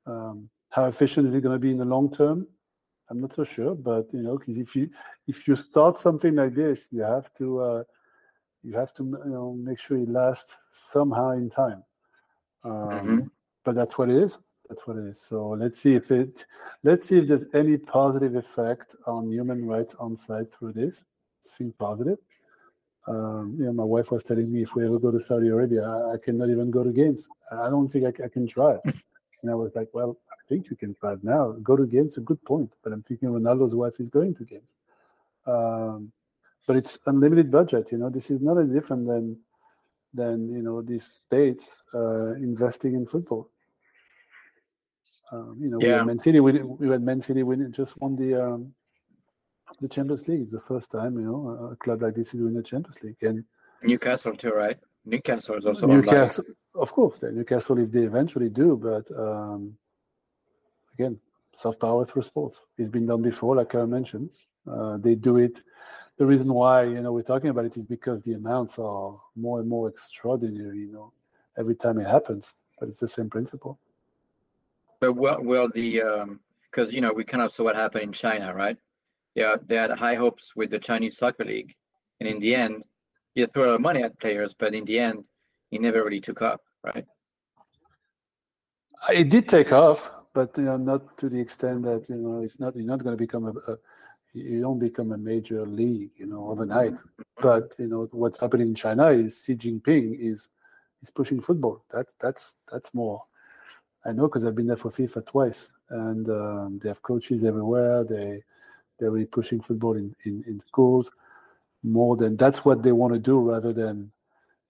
[0.07, 2.47] Um, how efficient is it going to be in the long term?
[3.11, 4.91] I'm not so sure, but you know, because if you
[5.27, 7.85] if you start something like this, you have to uh,
[8.63, 11.83] you have to you know make sure it lasts somehow in time.
[12.65, 13.19] Um, mm-hmm.
[13.65, 14.39] but that's what it is.
[14.69, 15.21] That's what it is.
[15.21, 16.45] So let's see if it
[16.83, 21.07] let's see if there's any positive effect on human rights on site through this.
[21.41, 22.19] Seems positive.
[23.07, 25.83] Um, you know my wife was telling me if we ever go to saudi arabia
[25.83, 27.27] i, I cannot even go to games.
[27.51, 30.77] I don't think i, I can try and i was like well i think you
[30.77, 31.53] can try it now.
[31.63, 32.71] Go to games a good point.
[32.83, 34.75] But i'm thinking ronaldo's wife is going to games.
[35.47, 36.13] Um,
[36.69, 37.89] but it's unlimited budget.
[37.91, 39.39] You know, this is not as different than
[40.13, 43.49] than you know these states uh, investing in football.
[45.33, 45.87] Um, you know, yeah.
[45.87, 46.41] we had Man City.
[46.41, 47.73] We, we had Man City win.
[47.73, 48.75] Just won the um,
[49.81, 50.43] the Champions League.
[50.43, 53.23] It's the first time you know a club like this is winning the Champions League.
[53.23, 53.45] And
[53.83, 54.79] Newcastle too, right?
[55.07, 56.45] Newcastle is also Newcastle,
[56.75, 57.23] of course.
[57.23, 59.73] Newcastle, if they eventually do, but um,
[60.93, 61.19] again,
[61.55, 62.63] soft power through sports.
[62.77, 64.29] It's been done before, like I mentioned.
[64.71, 65.63] Uh, they do it
[66.19, 69.61] the reason why you know we're talking about it is because the amounts are more
[69.61, 70.81] and more extraordinary.
[70.81, 71.13] You know,
[71.57, 73.79] every time it happens, but it's the same principle.
[75.01, 76.03] But well, well, the
[76.71, 78.77] because um, you know we kind of saw what happened in China, right?
[79.37, 81.75] Yeah, they had high hopes with the Chinese soccer league,
[82.19, 82.83] and in the end,
[83.37, 85.23] you threw a lot of money at players, but in the end,
[85.71, 87.07] it never really took off, right?
[89.11, 92.59] It did take off, but you know, not to the extent that you know it's
[92.59, 93.77] not you're not going to become a, a
[94.43, 96.95] you don't become a major league, you know, overnight.
[97.41, 100.49] But you know what's happening in China is Xi Jinping is
[101.03, 101.85] is pushing football.
[101.93, 103.25] That's that's that's more.
[104.05, 108.05] I know because I've been there for FIFA twice, and um, they have coaches everywhere.
[108.05, 108.43] They
[108.99, 111.11] they're really pushing football in, in, in schools
[111.85, 114.11] more than that's what they want to do rather than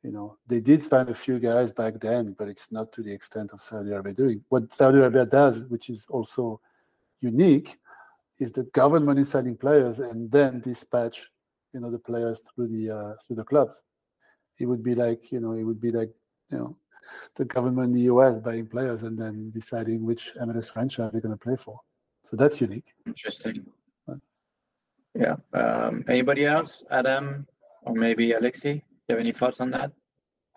[0.03, 3.13] you know they did sign a few guys back then, but it's not to the
[3.13, 6.61] extent of Saudi Arabia doing what Saudi Arabia does, which is also
[7.21, 7.79] unique
[8.39, 11.23] is the government is selling players and then dispatch
[11.73, 13.83] you know the players through the uh, through the clubs.
[14.59, 16.11] It would be like you know it would be like
[16.51, 16.77] you know
[17.37, 21.37] the government in the us buying players and then deciding which mls franchise they're going
[21.37, 21.81] to play for.
[22.23, 22.93] So that's unique.
[23.07, 23.67] Interesting.
[25.15, 27.47] Yeah um, anybody else adam
[27.83, 28.71] or maybe alexi do
[29.09, 29.91] you have any thoughts on that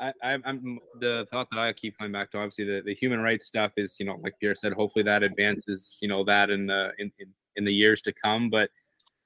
[0.01, 2.37] I, am the thought that I keep coming back to.
[2.37, 4.73] Obviously, the, the human rights stuff is, you know, like Pierre said.
[4.73, 8.49] Hopefully, that advances, you know, that in the in, in in the years to come.
[8.49, 8.69] But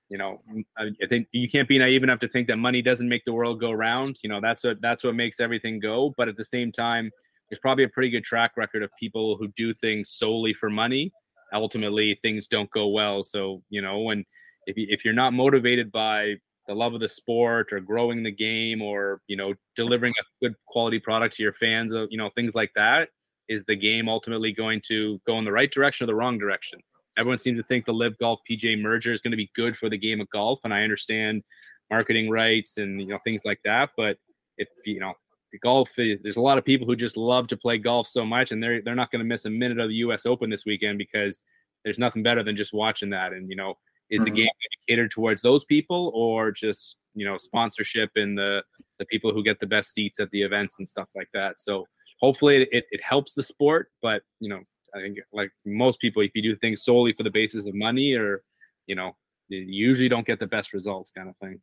[0.10, 0.42] you know,
[0.78, 3.60] I, think you can't be naive enough to think that money doesn't make the world
[3.60, 4.18] go round.
[4.22, 6.14] You know, that's what that's what makes everything go.
[6.18, 7.10] But at the same time,
[7.50, 11.12] there's probably a pretty good track record of people who do things solely for money.
[11.54, 13.24] Ultimately, things don't go well.
[13.24, 14.26] So you know, when
[14.68, 16.36] if you, if you're not motivated by
[16.68, 20.56] the love of the sport or growing the game or you know delivering a good
[20.68, 23.10] quality product to your fans, uh, you know things like that,
[23.50, 26.80] is the game ultimately going to go in the right direction or the wrong direction?
[27.18, 29.90] everyone seems to think the LIV Golf PGA merger is going to be good for
[29.90, 31.44] the game of golf, and I understand
[31.90, 33.92] marketing rights and you know things like that.
[33.96, 34.18] But
[34.58, 35.14] if you know
[35.52, 35.92] the golf.
[35.96, 38.82] There's a lot of people who just love to play golf so much, and they're
[38.82, 40.26] they're not going to miss a minute of the U.S.
[40.26, 41.42] Open this weekend because
[41.84, 43.32] there's nothing better than just watching that.
[43.34, 43.76] And you know,
[44.10, 44.26] is mm-hmm.
[44.26, 44.50] the game
[44.88, 48.62] catered towards those people or just you know sponsorship and the
[49.00, 51.60] the people who get the best seats at the events and stuff like that?
[51.60, 51.86] So
[52.20, 54.62] hopefully it, it helps the sport, but you know,
[54.96, 58.14] I think like most people, if you do things solely for the basis of money
[58.14, 58.44] or
[58.88, 59.16] you know,
[59.50, 61.62] you usually don't get the best results, kind of thing.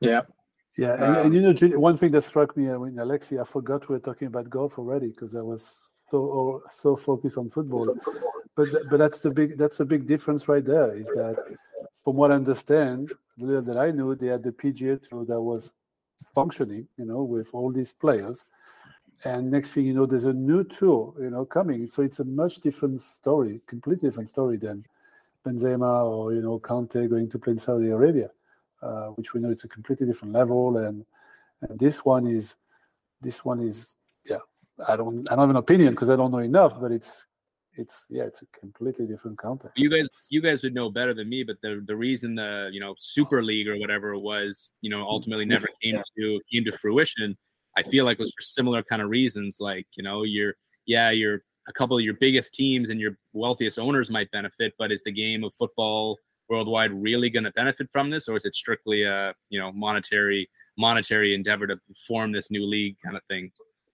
[0.00, 0.22] Yeah.
[0.78, 3.88] Yeah, and, and, you know, one thing that struck me uh, when Alexi, I forgot
[3.88, 7.96] we were talking about golf already because I was so so focused on football.
[8.54, 10.94] But but that's the big that's the big difference right there.
[10.96, 11.36] Is that
[12.02, 15.40] from what I understand, the little that I knew, they had the PGA Tour that
[15.40, 15.72] was
[16.34, 18.44] functioning, you know, with all these players.
[19.24, 21.86] And next thing you know, there's a new tour, you know, coming.
[21.86, 24.84] So it's a much different story, completely different story than
[25.44, 28.30] Benzema or you know Kanté going to play in Saudi Arabia.
[28.82, 30.76] Uh, which we know it's a completely different level.
[30.76, 31.04] And,
[31.62, 32.54] and this one is,
[33.22, 33.94] this one is,
[34.86, 37.26] I don't, I don't have an opinion because I don't know enough, but it's,
[37.78, 39.76] it's, yeah, it's a completely different context.
[39.76, 42.80] You guys, you guys would know better than me, but the the reason the you
[42.80, 46.72] know Super League or whatever it was, you know, ultimately never came to came to
[46.72, 47.36] fruition.
[47.76, 49.58] I feel like was for similar kind of reasons.
[49.60, 50.54] Like you know, you're
[50.86, 54.92] yeah, you're a couple of your biggest teams and your wealthiest owners might benefit, but
[54.92, 56.18] is the game of football
[56.48, 60.48] worldwide really going to benefit from this, or is it strictly a you know monetary
[60.78, 63.50] monetary endeavor to form this new league kind of thing?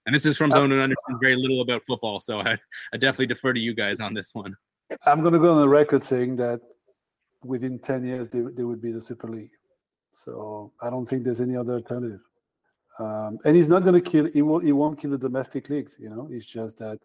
[0.07, 2.59] And this is from someone who understands very little about football, so I,
[2.93, 4.57] I definitely defer to you guys on this one.
[5.07, 6.61] I'm going to go on the record saying that
[7.45, 9.53] within 10 years they, they would be the Super League.
[10.15, 12.21] So I don't think there's any other alternative.
[12.99, 14.27] Um, and he's not going to kill.
[14.27, 14.65] He won't.
[14.65, 15.97] He won't kill the domestic leagues.
[15.99, 16.99] You know, it's just that.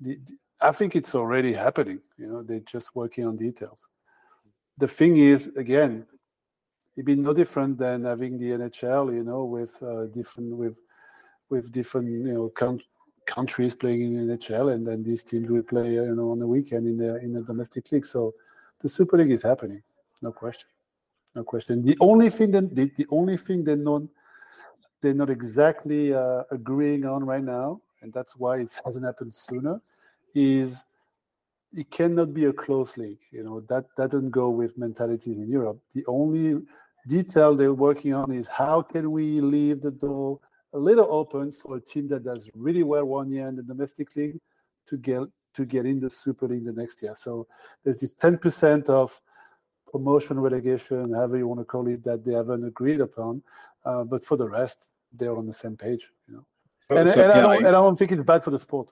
[0.00, 2.00] The, the, I think it's already happening.
[2.16, 3.88] You know, they're just working on details
[4.78, 6.06] the thing is, again,
[6.96, 10.78] it'd be no different than having the NHL, you know, with uh, different with
[11.50, 12.82] with different you know count,
[13.26, 16.46] countries playing in the NHL, and then these teams will play you know on the
[16.46, 18.06] weekend in the in the domestic league.
[18.06, 18.34] So
[18.80, 19.82] the Super League is happening,
[20.22, 20.68] no question,
[21.34, 21.84] no question.
[21.84, 24.02] The only thing that the, the only thing they're not
[25.00, 29.80] they're not exactly uh, agreeing on right now, and that's why it hasn't happened sooner,
[30.34, 30.82] is
[31.74, 33.20] it cannot be a close league.
[33.30, 35.78] You know that, that doesn't go with mentality in Europe.
[35.94, 36.62] The only
[37.06, 40.40] detail they're working on is how can we leave the door
[40.72, 44.14] a little open for a team that does really well one year in the domestic
[44.16, 44.38] league
[44.86, 45.22] to get
[45.54, 47.14] to get in the Super League the next year.
[47.16, 47.46] So
[47.82, 49.20] there's this 10% of
[49.90, 53.42] promotion, relegation, however you want to call it, that they haven't agreed upon.
[53.84, 56.10] Uh, but for the rest, they're on the same page.
[56.28, 56.46] You know,
[56.80, 58.88] so, and, so, and, I don't, and I don't think it's bad for the sport.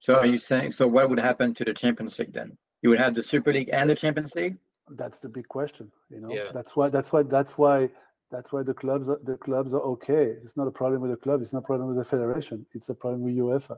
[0.00, 0.86] So are you saying so?
[0.86, 2.56] What would happen to the Champions League then?
[2.82, 4.56] You would have the Super League and the Champions League.
[4.90, 5.90] That's the big question.
[6.10, 6.52] You know, yeah.
[6.52, 6.88] that's why.
[6.88, 7.22] That's why.
[7.22, 7.90] That's why.
[8.30, 9.08] That's why the clubs.
[9.08, 10.34] Are, the clubs are okay.
[10.42, 11.40] It's not a problem with the club.
[11.42, 12.66] It's not a problem with the federation.
[12.74, 13.76] It's a problem with UEFA.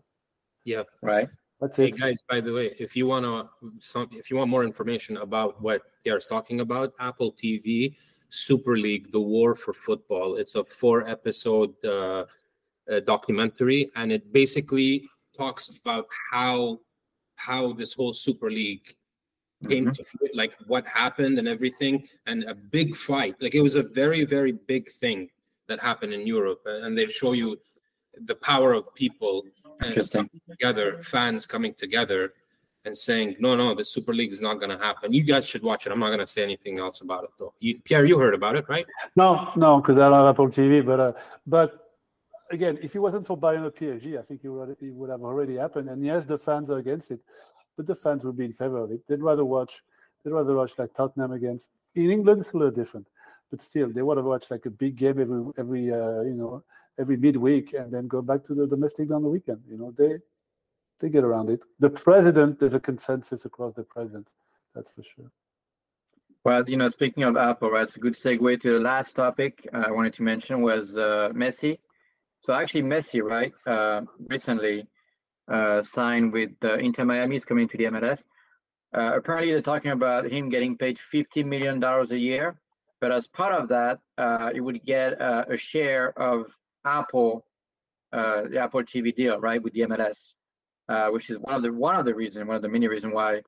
[0.65, 0.85] Yeah.
[1.03, 1.29] Right.
[1.61, 1.99] That's hey it.
[1.99, 3.49] guys, by the way, if you want to,
[3.81, 7.97] some, if you want more information about what Pierre's talking about, Apple TV
[8.31, 10.37] Super League: The War for Football.
[10.37, 12.25] It's a four-episode uh,
[12.91, 16.79] uh, documentary, and it basically talks about how
[17.35, 18.97] how this whole Super League
[19.69, 19.93] came mm-hmm.
[19.93, 23.35] to fit, like what happened and everything, and a big fight.
[23.41, 25.31] Like it was a very very big thing
[25.69, 27.59] that happened in Europe, and they show you
[28.25, 29.45] the power of people
[29.85, 30.29] Interesting.
[30.49, 32.33] together, fans coming together
[32.85, 35.13] and saying, no, no, the Super League is not going to happen.
[35.13, 35.93] You guys should watch it.
[35.93, 37.53] I'm not going to say anything else about it, though.
[37.61, 38.87] You, Pierre, you heard about it, right?
[39.17, 40.85] No, no, because I don't have Apple TV.
[40.85, 41.13] But uh,
[41.47, 41.93] but
[42.51, 45.23] again, if it wasn't for Bayern or PSG, I think it would, it would have
[45.23, 45.89] already happened.
[45.89, 47.21] And yes, the fans are against it,
[47.79, 49.07] but the fans would be in favor of it.
[49.07, 49.85] They'd rather watch,
[50.23, 51.71] they'd rather watch like Tottenham against.
[51.95, 53.07] In England, it's a little different,
[53.51, 56.65] but still, they want to watch like a big game every every uh, you know
[56.99, 59.63] every midweek, and then go back to the domestic on the weekend.
[59.71, 60.19] You know, they
[60.99, 61.65] they get around it.
[61.79, 64.27] The president, there's a consensus across the president.
[64.75, 65.31] That's for sure.
[66.45, 69.69] Well, you know, speaking of Apple, right, it's a good segue to the last topic
[69.73, 71.79] I wanted to mention was uh, Messi.
[72.41, 74.87] So actually, Messi, right, uh, recently
[75.51, 78.25] uh, signed with uh, Inter Miami, is coming to the MLS.
[78.97, 82.59] Uh, apparently, they're talking about him getting paid $50 million a year.
[83.01, 86.47] But as part of that, uh, he would get uh, a share of
[86.85, 87.45] Apple,
[88.13, 90.33] the Apple TV deal, right, with the MLS,
[91.13, 93.43] which is one of the one of the reasons, one of the many reasons why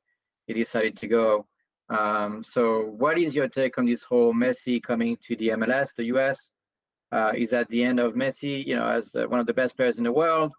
[0.47, 1.47] he decided to go.
[1.89, 6.05] Um, so, what is your take on this whole Messi coming to the MLS, the
[6.05, 6.53] US?
[7.13, 9.77] uh, is at the end of Messi, you know, as uh, one of the best
[9.77, 10.53] players in the world.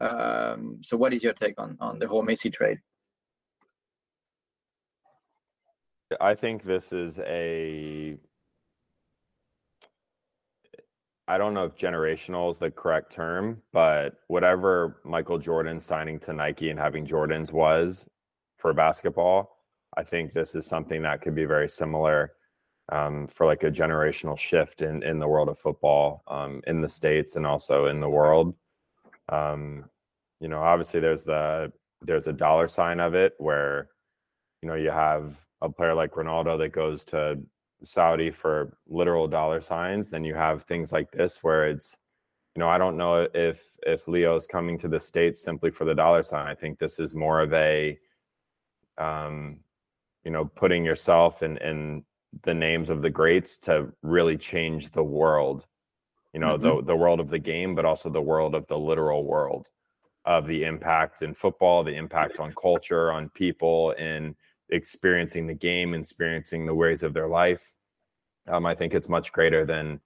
[0.00, 2.78] Um, so, what is your take on on the whole Messi trade?
[6.20, 8.16] I think this is a
[11.30, 16.32] I don't know if generational is the correct term, but whatever Michael Jordan signing to
[16.32, 18.08] Nike and having Jordans was
[18.56, 19.58] for basketball,
[19.94, 22.32] I think this is something that could be very similar
[22.90, 26.88] um, for like a generational shift in in the world of football um, in the
[26.88, 28.54] states and also in the world.
[29.28, 29.84] Um,
[30.40, 31.72] you know, obviously there's the
[32.02, 33.88] there's a dollar sign of it where
[34.62, 37.38] you know you have a player like Ronaldo that goes to
[37.84, 41.96] Saudi for literal dollar signs, then you have things like this where it's,
[42.54, 45.84] you know, I don't know if if Leo is coming to the states simply for
[45.84, 46.46] the dollar sign.
[46.48, 47.98] I think this is more of a,
[48.98, 49.60] um,
[50.24, 52.04] you know, putting yourself in in
[52.42, 55.66] the names of the greats to really change the world.
[56.32, 56.78] You know, mm-hmm.
[56.78, 59.68] the the world of the game, but also the world of the literal world
[60.24, 64.36] of the impact in football, the impact on culture, on people, in
[64.68, 67.72] experiencing the game, experiencing the ways of their life.
[68.46, 70.00] Um, I think it's much greater than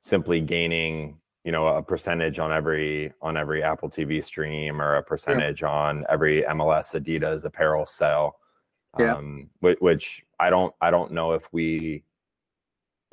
[0.00, 5.02] simply gaining, you know, a percentage on every on every Apple TV stream or a
[5.02, 5.68] percentage yeah.
[5.68, 8.36] on every MLS Adidas apparel sale.
[8.98, 9.16] Yeah.
[9.16, 12.04] Um, which, which I don't I don't know if we,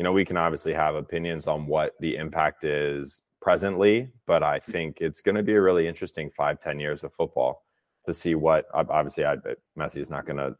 [0.01, 4.57] you know, we can obviously have opinions on what the impact is presently, but I
[4.57, 4.71] mm-hmm.
[4.71, 7.61] think it's going to be a really interesting five ten years of football
[8.07, 9.35] to see what obviously I
[9.77, 10.55] Messi is not going to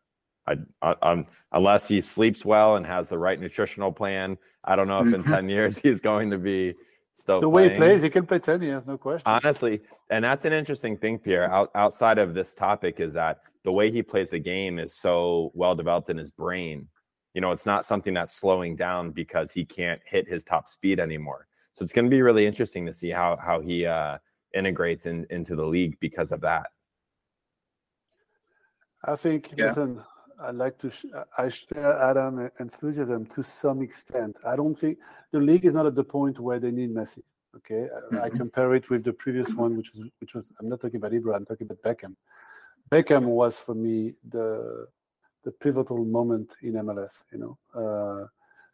[0.45, 4.99] I, I, unless he sleeps well and has the right nutritional plan, I don't know
[4.99, 5.33] if in mm-hmm.
[5.33, 6.75] 10 years he's going to be
[7.15, 8.03] still the way he plays.
[8.03, 9.23] He can play 10 years, no question.
[9.25, 9.81] Honestly,
[10.11, 11.51] and that's an interesting thing, Pierre.
[11.51, 15.51] Out, outside of this topic, is that the way he plays the game is so
[15.55, 16.87] well developed in his brain.
[17.34, 20.99] You know, it's not something that's slowing down because he can't hit his top speed
[20.99, 21.47] anymore.
[21.73, 24.17] So it's going to be really interesting to see how how he uh,
[24.53, 26.67] integrates in, into the league because of that.
[29.03, 29.67] I think yeah.
[29.67, 30.01] listen,
[30.39, 30.89] I like to.
[30.89, 31.05] Sh-
[31.38, 34.36] I share Adam enthusiasm to some extent.
[34.45, 34.97] I don't think
[35.32, 37.23] the league is not at the point where they need Messi.
[37.55, 38.17] Okay, mm-hmm.
[38.17, 40.51] I, I, compare it with the previous one, which was which was.
[40.59, 41.36] I'm not talking about Ibra.
[41.36, 42.15] I'm talking about Beckham.
[42.91, 44.88] Beckham was for me the
[45.43, 47.23] the pivotal moment in MLS.
[47.31, 48.27] You know, uh,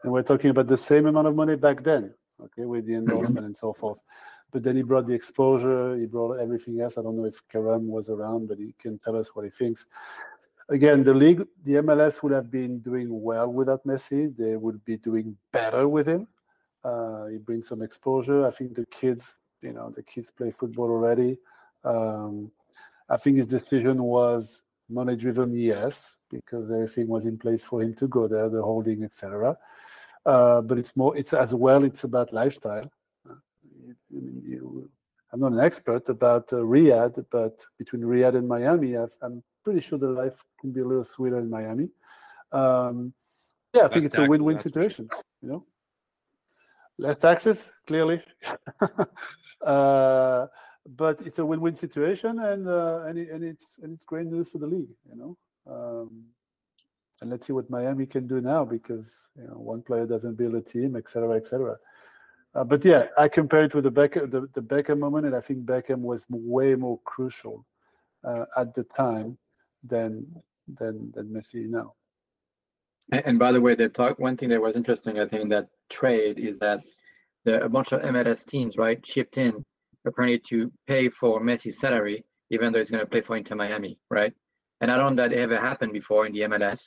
[0.03, 2.13] and we're talking about the same amount of money back then.
[2.43, 3.99] Okay, with the endorsement and so forth.
[4.51, 5.97] But then he brought the exposure.
[5.97, 6.97] He brought everything else.
[6.97, 9.85] I don't know if Karam was around, but he can tell us what he thinks
[10.69, 14.35] again, the league, the MLS would have been doing well without Messi.
[14.35, 16.27] They would be doing better with him.
[16.83, 18.45] Uh, he brings some exposure.
[18.45, 21.37] I think the kids, you know, the kids play football already.
[21.83, 22.51] Um,
[23.09, 27.93] I think his decision was money driven, yes, because everything was in place for him
[27.95, 29.57] to go there, the holding, etc.
[30.25, 32.91] Uh, but it's more, it's as well, it's about lifestyle.
[33.29, 33.35] Uh,
[34.09, 34.89] you, you,
[35.31, 39.81] I'm not an expert about uh, Riyadh, but between Riyadh and Miami, i am pretty
[39.81, 41.89] sure the life can be a little sweeter in Miami.
[42.51, 43.13] Um,
[43.73, 45.09] yeah, I think it's a win-win situation.
[45.11, 45.23] Sure.
[45.41, 45.65] You know,
[46.97, 48.23] less taxes clearly,
[49.65, 50.47] uh,
[50.95, 54.49] but it's a win-win situation, and uh, and, it, and it's and it's great news
[54.49, 54.89] for the league.
[55.09, 55.37] You know.
[55.69, 56.23] Um,
[57.21, 60.55] and let's see what Miami can do now because you know one player doesn't build
[60.55, 61.77] a team, etc., etc.
[62.55, 65.41] Uh, but yeah, I compare it with the Beckham, the, the Beckham moment, and I
[65.41, 67.65] think Beckham was way more crucial
[68.23, 69.37] uh, at the time
[69.83, 70.25] than
[70.67, 71.93] than than Messi now.
[73.09, 75.69] And, by the way, the talk one thing that was interesting, I think, in that
[75.89, 76.81] trade is that
[77.45, 79.63] the, a bunch of MLS teams, right, chipped in
[80.07, 83.99] apparently to pay for Messi's salary, even though he's going to play for Inter Miami,
[84.09, 84.33] right?
[84.81, 86.81] And I don't know that ever happened before in the MLS,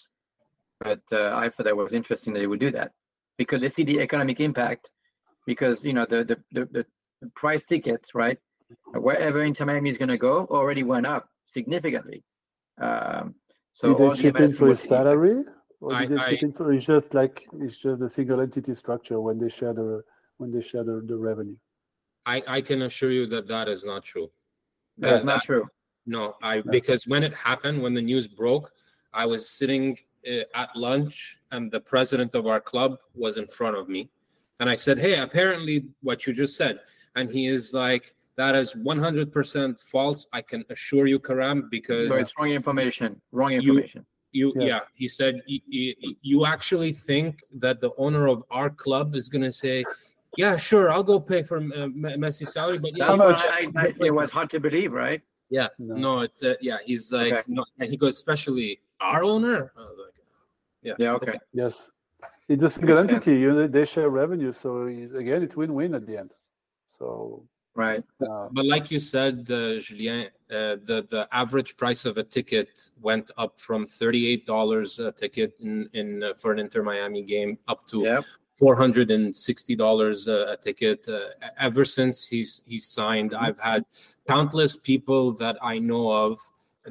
[0.81, 2.93] but uh, I thought that was interesting that they would do that
[3.37, 4.91] because they see the economic impact.
[5.47, 6.69] Because you know the the the,
[7.21, 8.39] the price tickets, right,
[8.93, 12.23] wherever Inter Miami is going to go, already went up significantly.
[12.81, 13.35] Um,
[13.73, 15.43] so did they chip in for his salary,
[15.81, 16.73] or I, did they I, chip in for?
[16.73, 20.03] It's just like it's just a single entity structure when they share the
[20.37, 21.57] when they share the, the revenue.
[22.35, 24.29] I I can assure you that that is not true.
[24.99, 25.67] That's not true.
[26.07, 28.67] No, I because when it happened, when the news broke,
[29.13, 29.99] I was sitting
[30.31, 34.11] uh, at lunch and the president of our club was in front of me,
[34.61, 36.81] and I said, "Hey, apparently what you just said,"
[37.17, 40.27] and he is like, that is 100% false.
[40.33, 43.21] I can assure you, Karam, because so it's wrong information.
[43.33, 44.07] Wrong information.
[44.33, 44.67] You, you yeah.
[44.67, 44.81] yeah.
[44.95, 49.53] he said you, you actually think that the owner of our club is going to
[49.53, 49.85] say,
[50.37, 51.89] yeah, sure, I'll go pay for uh,
[52.23, 55.21] Messi's salary, but yeah, I, I, it was hard to believe, right?
[55.51, 56.79] Yeah, no, no it's uh, yeah.
[56.85, 57.43] He's like, okay.
[57.49, 59.73] no, and he goes, especially our owner.
[59.77, 59.87] Like,
[60.83, 61.91] yeah, yeah, okay, yes.
[62.49, 63.39] It's a single entity.
[63.39, 66.33] You they share revenue, so again, it's win-win at the end.
[66.91, 68.03] So Right.
[68.21, 72.91] Uh, but like you said, uh, Julien, uh, the the average price of a ticket
[73.01, 77.23] went up from thirty eight dollars a ticket in in uh, for an Inter Miami
[77.23, 78.25] game up to yep.
[78.61, 81.09] Four hundred and sixty dollars a ticket.
[81.09, 83.33] Uh, ever since he's he's signed.
[83.35, 83.83] I've had
[84.29, 86.39] countless people that I know of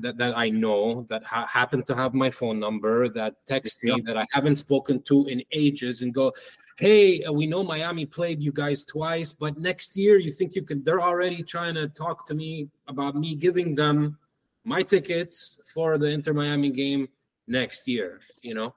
[0.03, 4.01] that, that I know that ha- happen to have my phone number that text me
[4.07, 6.34] that I haven't spoken to in ages and go,
[6.78, 10.63] hey, uh, we know Miami played you guys twice, but next year you think you
[10.63, 10.84] can?
[10.84, 14.17] They're already trying to talk to me about me giving them
[14.63, 17.09] my tickets for the Inter Miami game
[17.47, 18.22] next year.
[18.41, 18.74] You know,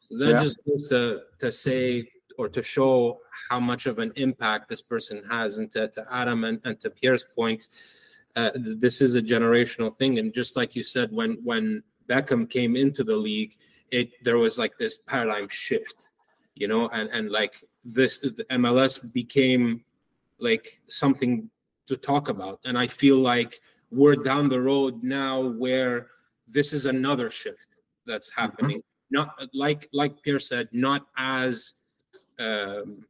[0.00, 0.42] so that yeah.
[0.42, 2.08] just goes to to say
[2.38, 5.58] or to show how much of an impact this person has.
[5.58, 7.68] And to, to Adam and, and to Pierre's point,
[8.36, 10.18] uh, this is a generational thing.
[10.18, 13.56] And just like you said, when when Beckham came into the league,
[13.90, 16.08] it there was like this paradigm shift,
[16.54, 19.84] you know, and and like this the MLS became
[20.38, 21.50] like something
[21.86, 22.60] to talk about.
[22.64, 23.60] And I feel like
[23.90, 26.08] we're down the road now where
[26.48, 28.40] this is another shift that's mm-hmm.
[28.40, 28.78] happening.
[28.78, 28.88] Mm-hmm.
[29.10, 31.74] Not like like Pierre said, not as
[32.38, 33.04] um,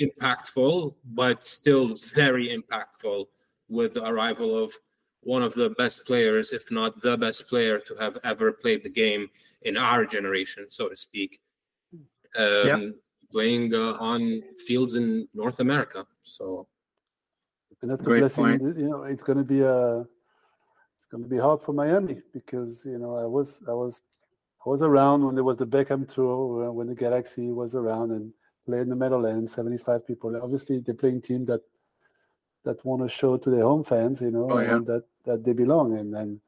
[0.00, 3.26] impactful, but still very impactful
[3.68, 4.72] with the arrival of
[5.20, 8.90] one of the best players, if not the best player to have ever played the
[8.90, 9.28] game
[9.62, 11.40] in our generation, so to speak,
[11.92, 12.02] um,
[12.66, 12.88] yeah.
[13.32, 16.06] playing uh, on fields in North America.
[16.22, 16.66] So,
[17.80, 18.62] and that's great point.
[18.62, 22.84] You know, it's going to be a it's going to be hard for Miami because
[22.84, 24.02] you know I was I was
[24.64, 28.32] I was around when there was the Beckham tour when the Galaxy was around and
[28.64, 30.40] played in the Meadowlands, 75 people.
[30.42, 31.60] Obviously, they're playing team that
[32.64, 34.78] that want to show to their home fans, you know, oh, yeah.
[34.84, 35.98] that that they belong.
[35.98, 36.40] And then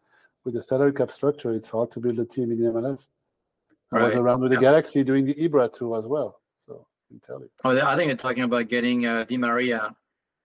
[0.44, 3.08] with the salary cap structure, it's hard to build a team in the MLS.
[3.92, 4.04] I right.
[4.06, 4.58] was around with yeah.
[4.58, 7.50] the Galaxy doing the Ibra tour as well, so I can tell you.
[7.64, 9.94] Oh, I think they're talking about getting uh, Di Maria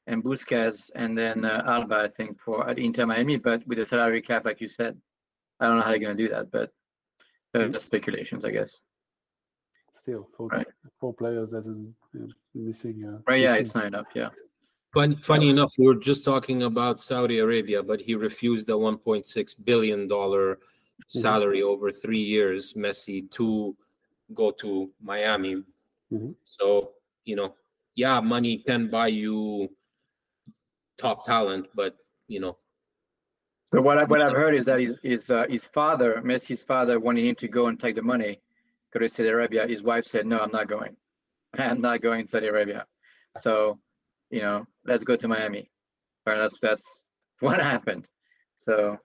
[0.08, 3.86] and Busquets and then uh, Alba, I think, for at Inter Miami, but with the
[3.86, 4.98] salary cap, like you said,
[5.60, 6.72] I don't know how they're going to do that, but
[7.56, 8.80] uh, just speculations, I guess.
[9.94, 10.68] Still, four, right.
[11.00, 11.94] four players doesn't
[12.56, 13.04] missing.
[13.06, 14.08] Uh, right, yeah, it's not enough.
[14.16, 14.30] Yeah.
[14.94, 19.66] Funny, funny enough, we were just talking about Saudi Arabia, but he refused the 1.6
[19.66, 21.20] billion dollar mm-hmm.
[21.20, 21.70] salary mm-hmm.
[21.70, 23.76] over three years, Messi, to
[24.34, 25.56] go to Miami.
[26.12, 26.32] Mm-hmm.
[26.46, 26.92] So
[27.26, 27.56] you know,
[27.96, 29.70] yeah, money can buy you
[30.98, 31.96] top talent, but
[32.28, 32.58] you know.
[33.72, 37.00] But what I, what I've heard is that his his, uh, his father, Messi's father,
[37.00, 38.42] wanted him to go and take the money,
[38.94, 39.68] go to Saudi Arabia.
[39.68, 40.96] His wife said, "No, I'm not going.
[41.58, 42.86] I'm not going to Saudi Arabia."
[43.40, 43.80] So
[44.32, 45.70] you know, let's go to Miami.
[46.26, 46.84] Or that's that's
[47.40, 48.08] what happened.
[48.58, 48.98] So,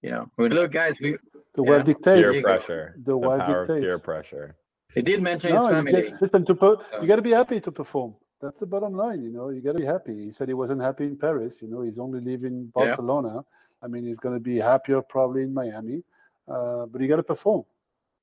[0.00, 1.16] you know, look, guys, we
[1.54, 2.94] the yeah, dictates peer pressure.
[2.96, 4.56] The, the wife dictates peer pressure.
[4.94, 6.08] He did mention no, his family.
[6.08, 6.82] You listen to so.
[7.00, 8.14] you got to be happy to perform.
[8.40, 9.22] That's the bottom line.
[9.22, 10.24] You know, you got to be happy.
[10.24, 11.62] He said he wasn't happy in Paris.
[11.62, 13.34] You know, he's only living Barcelona.
[13.34, 13.40] Yeah.
[13.82, 16.02] I mean, he's going to be happier probably in Miami.
[16.48, 17.64] Uh, but you got to perform.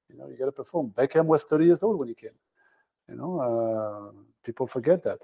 [0.10, 0.94] You know, you got to perform.
[0.96, 2.38] Beckham was 30 years old when he came.
[3.08, 4.12] You know, uh,
[4.44, 5.20] people forget that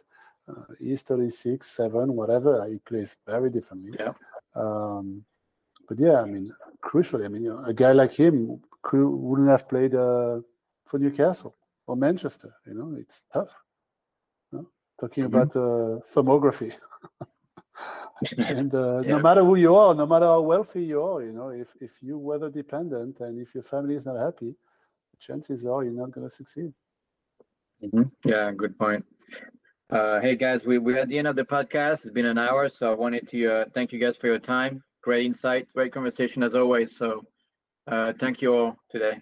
[0.49, 2.67] uh, he's 36, 7, whatever.
[2.67, 3.97] He plays very differently.
[3.99, 4.13] Yeah.
[4.55, 5.25] Um,
[5.87, 8.61] but yeah, I mean, crucially, I mean, you know, a guy like him
[8.91, 10.39] wouldn't have played uh,
[10.85, 11.55] for Newcastle
[11.87, 12.53] or Manchester.
[12.65, 13.53] You know, it's tough.
[14.51, 14.67] You know?
[14.99, 15.35] Talking mm-hmm.
[15.35, 16.73] about uh, thermography.
[18.37, 19.11] and uh, yeah.
[19.11, 21.91] no matter who you are, no matter how wealthy you are, you know, if, if
[22.01, 24.55] you're weather dependent and if your family is not happy,
[25.19, 26.73] chances are you're not going to succeed.
[27.83, 28.03] Mm-hmm.
[28.23, 29.05] Yeah, good point.
[29.91, 32.05] Uh, hey guys, we, we're at the end of the podcast.
[32.05, 34.83] It's been an hour, so I wanted to uh, thank you guys for your time.
[35.03, 36.97] Great insight, great conversation as always.
[36.97, 37.23] So
[37.87, 39.21] uh, thank you all today.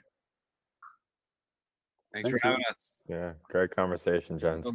[2.13, 2.51] Thanks thank for you.
[2.51, 2.91] having us.
[3.07, 4.65] Yeah, great conversation, Jens.
[4.65, 4.73] So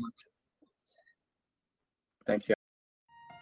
[2.27, 2.55] thank you.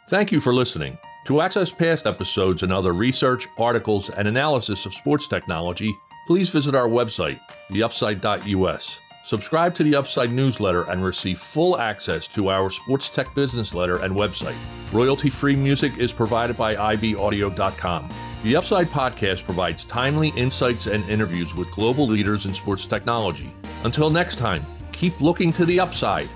[0.09, 0.99] Thank you for listening.
[1.27, 5.93] To access past episodes and other research, articles, and analysis of sports technology,
[6.27, 8.99] please visit our website, theupside.us.
[9.25, 13.97] Subscribe to the Upside newsletter and receive full access to our sports tech business letter
[14.03, 14.55] and website.
[14.93, 18.09] Royalty free music is provided by ibaudio.com.
[18.45, 23.53] The Upside podcast provides timely insights and interviews with global leaders in sports technology.
[23.83, 26.29] Until next time, keep looking to the upside.